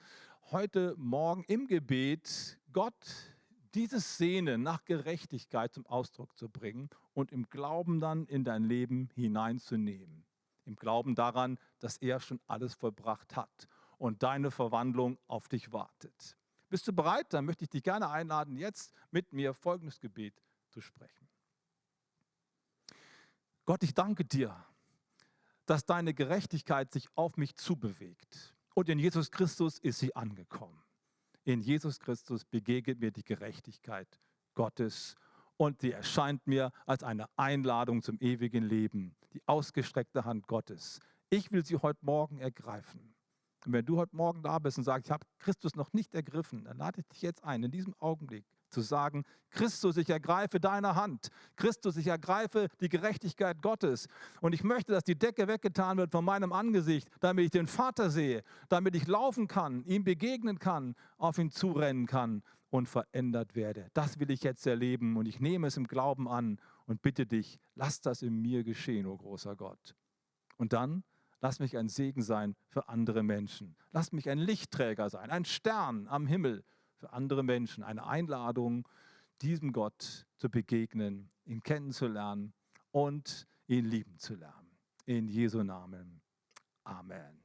heute 0.49 0.95
Morgen 0.97 1.43
im 1.43 1.67
Gebet 1.67 2.59
Gott 2.71 3.33
dieses 3.75 4.17
Sehnen 4.17 4.63
nach 4.63 4.85
Gerechtigkeit 4.85 5.71
zum 5.71 5.85
Ausdruck 5.85 6.35
zu 6.35 6.49
bringen 6.49 6.89
und 7.13 7.31
im 7.31 7.47
Glauben 7.49 7.99
dann 7.99 8.25
in 8.25 8.43
dein 8.43 8.63
Leben 8.63 9.09
hineinzunehmen. 9.13 10.25
Im 10.65 10.75
Glauben 10.75 11.15
daran, 11.15 11.59
dass 11.79 11.97
er 11.97 12.19
schon 12.19 12.39
alles 12.47 12.73
vollbracht 12.73 13.35
hat 13.35 13.67
und 13.97 14.23
deine 14.23 14.51
Verwandlung 14.51 15.17
auf 15.27 15.47
dich 15.47 15.71
wartet. 15.71 16.37
Bist 16.69 16.87
du 16.87 16.93
bereit? 16.93 17.27
Dann 17.33 17.45
möchte 17.45 17.65
ich 17.65 17.69
dich 17.69 17.83
gerne 17.83 18.09
einladen, 18.09 18.55
jetzt 18.55 18.93
mit 19.11 19.31
mir 19.31 19.53
folgendes 19.53 19.99
Gebet 19.99 20.41
zu 20.69 20.81
sprechen. 20.81 21.29
Gott, 23.65 23.83
ich 23.83 23.93
danke 23.93 24.25
dir, 24.25 24.65
dass 25.65 25.85
deine 25.85 26.13
Gerechtigkeit 26.13 26.91
sich 26.91 27.07
auf 27.15 27.37
mich 27.37 27.55
zubewegt. 27.55 28.53
Und 28.73 28.89
in 28.89 28.99
Jesus 28.99 29.31
Christus 29.31 29.77
ist 29.79 29.99
sie 29.99 30.15
angekommen. 30.15 30.83
In 31.43 31.61
Jesus 31.61 31.99
Christus 31.99 32.43
begegnet 32.43 32.99
mir 32.99 33.11
die 33.11 33.23
Gerechtigkeit 33.23 34.19
Gottes 34.53 35.15
und 35.63 35.81
die 35.81 35.91
erscheint 35.91 36.45
mir 36.45 36.71
als 36.85 37.03
eine 37.03 37.27
Einladung 37.37 38.01
zum 38.01 38.17
ewigen 38.19 38.63
Leben, 38.63 39.15
die 39.33 39.41
ausgestreckte 39.45 40.25
Hand 40.25 40.47
Gottes. 40.47 40.99
Ich 41.29 41.51
will 41.51 41.65
sie 41.65 41.77
heute 41.77 41.99
Morgen 42.01 42.39
ergreifen. 42.39 43.15
Und 43.65 43.71
wenn 43.71 43.85
du 43.85 43.97
heute 43.97 44.15
Morgen 44.15 44.43
da 44.43 44.59
bist 44.59 44.77
und 44.77 44.83
sagst, 44.83 45.07
ich 45.07 45.11
habe 45.11 45.25
Christus 45.39 45.75
noch 45.75 45.93
nicht 45.93 46.13
ergriffen, 46.13 46.65
dann 46.65 46.77
lade 46.77 46.99
ich 46.99 47.07
dich 47.07 47.21
jetzt 47.21 47.43
ein, 47.45 47.63
in 47.63 47.71
diesem 47.71 47.95
Augenblick 47.99 48.45
zu 48.69 48.81
sagen, 48.81 49.23
Christus, 49.51 49.95
ich 49.97 50.09
ergreife 50.09 50.59
deine 50.59 50.95
Hand. 50.95 51.29
Christus, 51.55 51.95
ich 51.95 52.07
ergreife 52.07 52.67
die 52.81 52.89
Gerechtigkeit 52.89 53.61
Gottes. 53.61 54.07
Und 54.41 54.53
ich 54.53 54.63
möchte, 54.63 54.91
dass 54.91 55.03
die 55.03 55.17
Decke 55.17 55.47
weggetan 55.47 55.97
wird 55.97 56.11
von 56.11 56.25
meinem 56.25 56.51
Angesicht, 56.51 57.07
damit 57.21 57.45
ich 57.45 57.51
den 57.51 57.67
Vater 57.67 58.09
sehe, 58.09 58.43
damit 58.67 58.95
ich 58.95 59.07
laufen 59.07 59.47
kann, 59.47 59.85
ihm 59.85 60.03
begegnen 60.03 60.59
kann, 60.59 60.95
auf 61.17 61.37
ihn 61.37 61.51
zurennen 61.51 62.05
kann 62.05 62.43
und 62.73 62.89
verändert 62.89 63.53
werde. 63.53 63.91
Das 63.93 64.19
will 64.19 64.31
ich 64.31 64.41
jetzt 64.41 64.65
erleben 64.65 65.15
und 65.15 65.27
ich 65.27 65.39
nehme 65.39 65.67
es 65.67 65.77
im 65.77 65.85
Glauben 65.85 66.27
an 66.27 66.59
und 66.87 67.03
bitte 67.03 67.27
dich, 67.27 67.59
lass 67.75 68.01
das 68.01 68.23
in 68.23 68.41
mir 68.41 68.63
geschehen, 68.63 69.05
o 69.05 69.11
oh 69.11 69.17
großer 69.17 69.55
Gott. 69.55 69.95
Und 70.57 70.73
dann 70.73 71.03
lass 71.39 71.59
mich 71.59 71.77
ein 71.77 71.87
Segen 71.87 72.23
sein 72.23 72.55
für 72.69 72.89
andere 72.89 73.21
Menschen. 73.21 73.75
Lass 73.91 74.11
mich 74.11 74.27
ein 74.27 74.39
Lichtträger 74.39 75.07
sein, 75.11 75.29
ein 75.29 75.45
Stern 75.45 76.07
am 76.07 76.25
Himmel 76.25 76.63
für 76.95 77.13
andere 77.13 77.43
Menschen. 77.43 77.83
Eine 77.83 78.07
Einladung, 78.07 78.87
diesem 79.43 79.71
Gott 79.71 80.25
zu 80.37 80.49
begegnen, 80.49 81.29
ihn 81.45 81.61
kennenzulernen 81.61 82.53
und 82.89 83.45
ihn 83.67 83.85
lieben 83.85 84.17
zu 84.17 84.33
lernen. 84.33 84.79
In 85.05 85.27
Jesu 85.27 85.61
Namen. 85.61 86.23
Amen. 86.85 87.42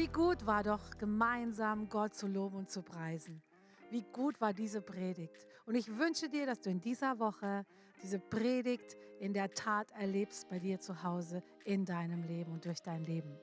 Wie 0.00 0.08
gut 0.08 0.46
war 0.46 0.62
doch 0.62 0.96
gemeinsam 0.96 1.86
Gott 1.90 2.14
zu 2.14 2.26
loben 2.26 2.56
und 2.56 2.70
zu 2.70 2.80
preisen. 2.80 3.42
Wie 3.90 4.00
gut 4.00 4.40
war 4.40 4.54
diese 4.54 4.80
Predigt. 4.80 5.46
Und 5.66 5.74
ich 5.74 5.94
wünsche 5.98 6.30
dir, 6.30 6.46
dass 6.46 6.62
du 6.62 6.70
in 6.70 6.80
dieser 6.80 7.18
Woche 7.18 7.66
diese 8.02 8.18
Predigt 8.18 8.96
in 9.18 9.34
der 9.34 9.52
Tat 9.52 9.90
erlebst 9.90 10.48
bei 10.48 10.58
dir 10.58 10.80
zu 10.80 11.02
Hause, 11.02 11.42
in 11.66 11.84
deinem 11.84 12.22
Leben 12.22 12.50
und 12.50 12.64
durch 12.64 12.80
dein 12.80 13.04
Leben. 13.04 13.36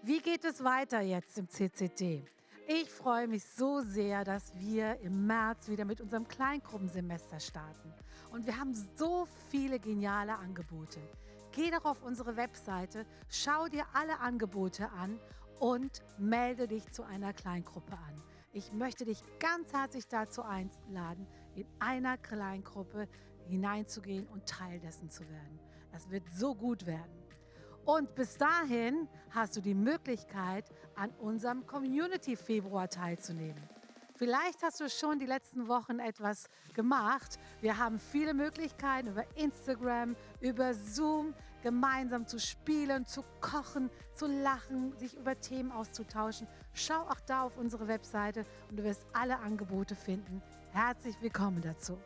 Wie 0.00 0.20
geht 0.20 0.46
es 0.46 0.64
weiter 0.64 1.02
jetzt 1.02 1.36
im 1.36 1.46
CCT? 1.46 2.24
Ich 2.66 2.88
freue 2.88 3.28
mich 3.28 3.44
so 3.44 3.82
sehr, 3.82 4.24
dass 4.24 4.54
wir 4.54 4.98
im 5.00 5.26
März 5.26 5.68
wieder 5.68 5.84
mit 5.84 6.00
unserem 6.00 6.26
Kleingruppensemester 6.26 7.38
starten. 7.38 7.92
Und 8.32 8.46
wir 8.46 8.58
haben 8.58 8.72
so 8.96 9.28
viele 9.50 9.78
geniale 9.78 10.36
Angebote. 10.36 11.00
Geh 11.54 11.70
doch 11.70 11.84
auf 11.84 12.02
unsere 12.02 12.36
Webseite, 12.36 13.06
schau 13.28 13.68
dir 13.68 13.84
alle 13.92 14.18
Angebote 14.18 14.90
an 14.90 15.20
und 15.60 16.02
melde 16.18 16.66
dich 16.66 16.90
zu 16.90 17.04
einer 17.04 17.32
Kleingruppe 17.32 17.92
an. 17.92 18.22
Ich 18.52 18.72
möchte 18.72 19.04
dich 19.04 19.22
ganz 19.38 19.72
herzlich 19.72 20.08
dazu 20.08 20.42
einladen, 20.42 21.28
in 21.54 21.64
einer 21.78 22.18
Kleingruppe 22.18 23.06
hineinzugehen 23.46 24.26
und 24.26 24.46
Teil 24.46 24.80
dessen 24.80 25.10
zu 25.10 25.22
werden. 25.30 25.60
Es 25.92 26.10
wird 26.10 26.24
so 26.34 26.56
gut 26.56 26.86
werden. 26.86 27.22
Und 27.84 28.16
bis 28.16 28.36
dahin 28.36 29.08
hast 29.30 29.56
du 29.56 29.60
die 29.60 29.74
Möglichkeit, 29.74 30.68
an 30.96 31.10
unserem 31.20 31.64
Community 31.68 32.34
Februar 32.34 32.88
teilzunehmen. 32.88 33.62
Vielleicht 34.16 34.62
hast 34.62 34.80
du 34.80 34.88
schon 34.88 35.18
die 35.18 35.26
letzten 35.26 35.66
Wochen 35.66 35.98
etwas 35.98 36.48
gemacht. 36.72 37.38
Wir 37.60 37.78
haben 37.78 37.98
viele 37.98 38.32
Möglichkeiten 38.32 39.08
über 39.08 39.24
Instagram, 39.36 40.14
über 40.40 40.72
Zoom 40.72 41.34
gemeinsam 41.64 42.24
zu 42.24 42.38
spielen, 42.38 43.06
zu 43.06 43.24
kochen, 43.40 43.90
zu 44.14 44.26
lachen, 44.26 44.96
sich 44.98 45.16
über 45.16 45.40
Themen 45.40 45.72
auszutauschen. 45.72 46.46
Schau 46.74 47.00
auch 47.00 47.20
da 47.26 47.42
auf 47.42 47.56
unsere 47.56 47.88
Webseite 47.88 48.46
und 48.70 48.78
du 48.78 48.84
wirst 48.84 49.04
alle 49.12 49.38
Angebote 49.38 49.96
finden. 49.96 50.40
Herzlich 50.70 51.20
willkommen 51.20 51.60
dazu. 51.60 51.98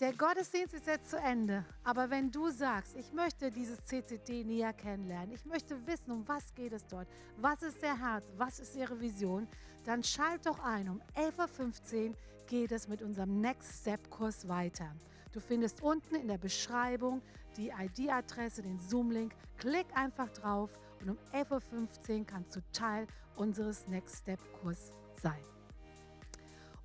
Der 0.00 0.12
Gottesdienst 0.12 0.74
ist 0.74 0.86
jetzt 0.86 1.10
zu 1.10 1.16
Ende, 1.16 1.64
aber 1.82 2.08
wenn 2.08 2.30
du 2.30 2.50
sagst, 2.50 2.94
ich 2.94 3.12
möchte 3.12 3.50
dieses 3.50 3.84
CCD 3.84 4.44
näher 4.44 4.72
kennenlernen, 4.72 5.32
ich 5.32 5.44
möchte 5.44 5.84
wissen, 5.88 6.12
um 6.12 6.28
was 6.28 6.54
geht 6.54 6.72
es 6.72 6.86
dort, 6.86 7.08
was 7.36 7.64
ist 7.64 7.82
der 7.82 7.98
Herz, 7.98 8.24
was 8.36 8.60
ist 8.60 8.76
ihre 8.76 9.00
Vision, 9.00 9.48
dann 9.84 10.04
schalt 10.04 10.46
doch 10.46 10.60
ein. 10.60 10.88
Um 10.88 11.02
11.15 11.16 12.10
Uhr 12.10 12.14
geht 12.46 12.70
es 12.70 12.86
mit 12.86 13.02
unserem 13.02 13.40
Next 13.40 13.80
Step 13.80 14.08
Kurs 14.08 14.46
weiter. 14.46 14.94
Du 15.32 15.40
findest 15.40 15.82
unten 15.82 16.14
in 16.14 16.28
der 16.28 16.38
Beschreibung 16.38 17.20
die 17.56 17.70
ID-Adresse, 17.70 18.62
den 18.62 18.78
Zoom-Link. 18.78 19.34
Klick 19.56 19.86
einfach 19.96 20.28
drauf 20.28 20.70
und 21.00 21.10
um 21.10 21.18
11.15 21.32 22.20
Uhr 22.20 22.24
kannst 22.24 22.54
du 22.54 22.60
Teil 22.72 23.08
unseres 23.34 23.88
Next 23.88 24.18
Step 24.18 24.38
Kurs 24.62 24.92
sein. 25.20 25.42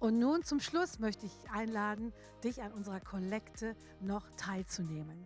Und 0.03 0.19
nun 0.19 0.43
zum 0.43 0.59
Schluss 0.59 0.99
möchte 0.99 1.25
ich 1.25 1.31
einladen, 1.49 2.11
dich 2.43 2.61
an 2.61 2.73
unserer 2.73 2.99
Kollekte 2.99 3.73
noch 4.01 4.29
teilzunehmen. 4.35 5.25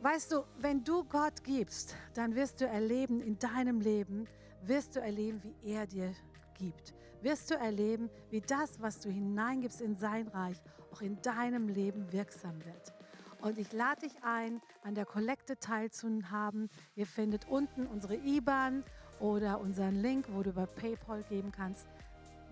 Weißt 0.00 0.32
du, 0.32 0.44
wenn 0.60 0.82
du 0.82 1.04
Gott 1.04 1.44
gibst, 1.44 1.94
dann 2.14 2.36
wirst 2.36 2.62
du 2.62 2.66
erleben 2.66 3.20
in 3.20 3.38
deinem 3.38 3.82
Leben, 3.82 4.26
wirst 4.62 4.96
du 4.96 5.00
erleben, 5.00 5.42
wie 5.42 5.72
er 5.74 5.86
dir 5.86 6.14
gibt. 6.54 6.94
Wirst 7.20 7.50
du 7.50 7.54
erleben, 7.56 8.08
wie 8.30 8.40
das, 8.40 8.80
was 8.80 9.00
du 9.00 9.10
hineingibst 9.10 9.82
in 9.82 9.94
sein 9.94 10.28
Reich, 10.28 10.56
auch 10.90 11.02
in 11.02 11.20
deinem 11.20 11.68
Leben 11.68 12.10
wirksam 12.14 12.64
wird. 12.64 12.94
Und 13.42 13.58
ich 13.58 13.74
lade 13.74 14.08
dich 14.08 14.14
ein, 14.22 14.62
an 14.84 14.94
der 14.94 15.04
Kollekte 15.04 15.58
teilzuhaben. 15.58 16.70
Ihr 16.96 17.06
findet 17.06 17.46
unten 17.46 17.86
unsere 17.86 18.16
IBAN 18.16 18.84
oder 19.20 19.60
unseren 19.60 19.96
Link, 19.96 20.28
wo 20.32 20.42
du 20.42 20.48
über 20.48 20.66
PayPal 20.66 21.24
geben 21.24 21.52
kannst. 21.52 21.86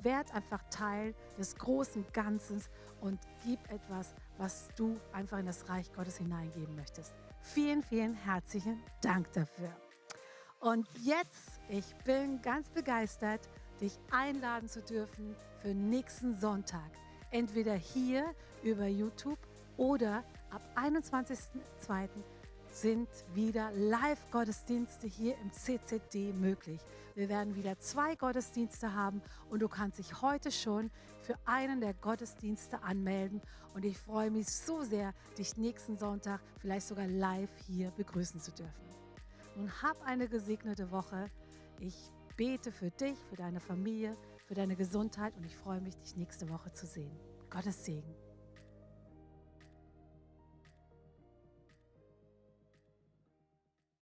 Werd 0.02 0.34
einfach 0.34 0.62
Teil 0.70 1.14
des 1.38 1.56
großen 1.56 2.04
Ganzen 2.12 2.62
und 3.00 3.18
gib 3.44 3.58
etwas, 3.70 4.14
was 4.38 4.68
du 4.76 4.98
einfach 5.12 5.38
in 5.38 5.46
das 5.46 5.68
Reich 5.68 5.92
Gottes 5.92 6.18
hineingeben 6.18 6.74
möchtest. 6.76 7.14
Vielen, 7.40 7.82
vielen 7.82 8.14
herzlichen 8.14 8.82
Dank 9.00 9.32
dafür. 9.32 9.70
Und 10.60 10.86
jetzt, 11.02 11.60
ich 11.68 11.94
bin 12.04 12.40
ganz 12.40 12.68
begeistert, 12.70 13.40
dich 13.80 13.98
einladen 14.12 14.68
zu 14.68 14.80
dürfen 14.80 15.34
für 15.60 15.74
nächsten 15.74 16.38
Sonntag. 16.38 16.90
Entweder 17.30 17.74
hier 17.74 18.32
über 18.62 18.86
YouTube 18.86 19.38
oder 19.76 20.22
ab 20.50 20.62
21.02 20.76 22.08
sind 22.72 23.08
wieder 23.34 23.70
Live-Gottesdienste 23.72 25.06
hier 25.06 25.36
im 25.38 25.52
CZD 25.52 26.32
möglich. 26.32 26.80
Wir 27.14 27.28
werden 27.28 27.54
wieder 27.54 27.78
zwei 27.78 28.14
Gottesdienste 28.16 28.94
haben 28.94 29.20
und 29.50 29.60
du 29.60 29.68
kannst 29.68 29.98
dich 29.98 30.22
heute 30.22 30.50
schon 30.50 30.90
für 31.20 31.36
einen 31.44 31.80
der 31.80 31.92
Gottesdienste 31.94 32.82
anmelden. 32.82 33.42
Und 33.74 33.84
ich 33.84 33.98
freue 33.98 34.30
mich 34.30 34.48
so 34.48 34.82
sehr, 34.82 35.12
dich 35.38 35.56
nächsten 35.56 35.98
Sonntag 35.98 36.40
vielleicht 36.58 36.86
sogar 36.86 37.06
live 37.06 37.50
hier 37.66 37.90
begrüßen 37.92 38.40
zu 38.40 38.50
dürfen. 38.52 38.82
Nun 39.56 39.70
hab 39.82 40.02
eine 40.06 40.28
gesegnete 40.28 40.90
Woche. 40.90 41.26
Ich 41.78 42.10
bete 42.36 42.72
für 42.72 42.90
dich, 42.90 43.18
für 43.28 43.36
deine 43.36 43.60
Familie, 43.60 44.16
für 44.46 44.54
deine 44.54 44.76
Gesundheit 44.76 45.36
und 45.36 45.44
ich 45.44 45.56
freue 45.56 45.80
mich, 45.80 45.96
dich 45.96 46.16
nächste 46.16 46.48
Woche 46.48 46.72
zu 46.72 46.86
sehen. 46.86 47.12
Gottes 47.50 47.84
Segen. 47.84 48.21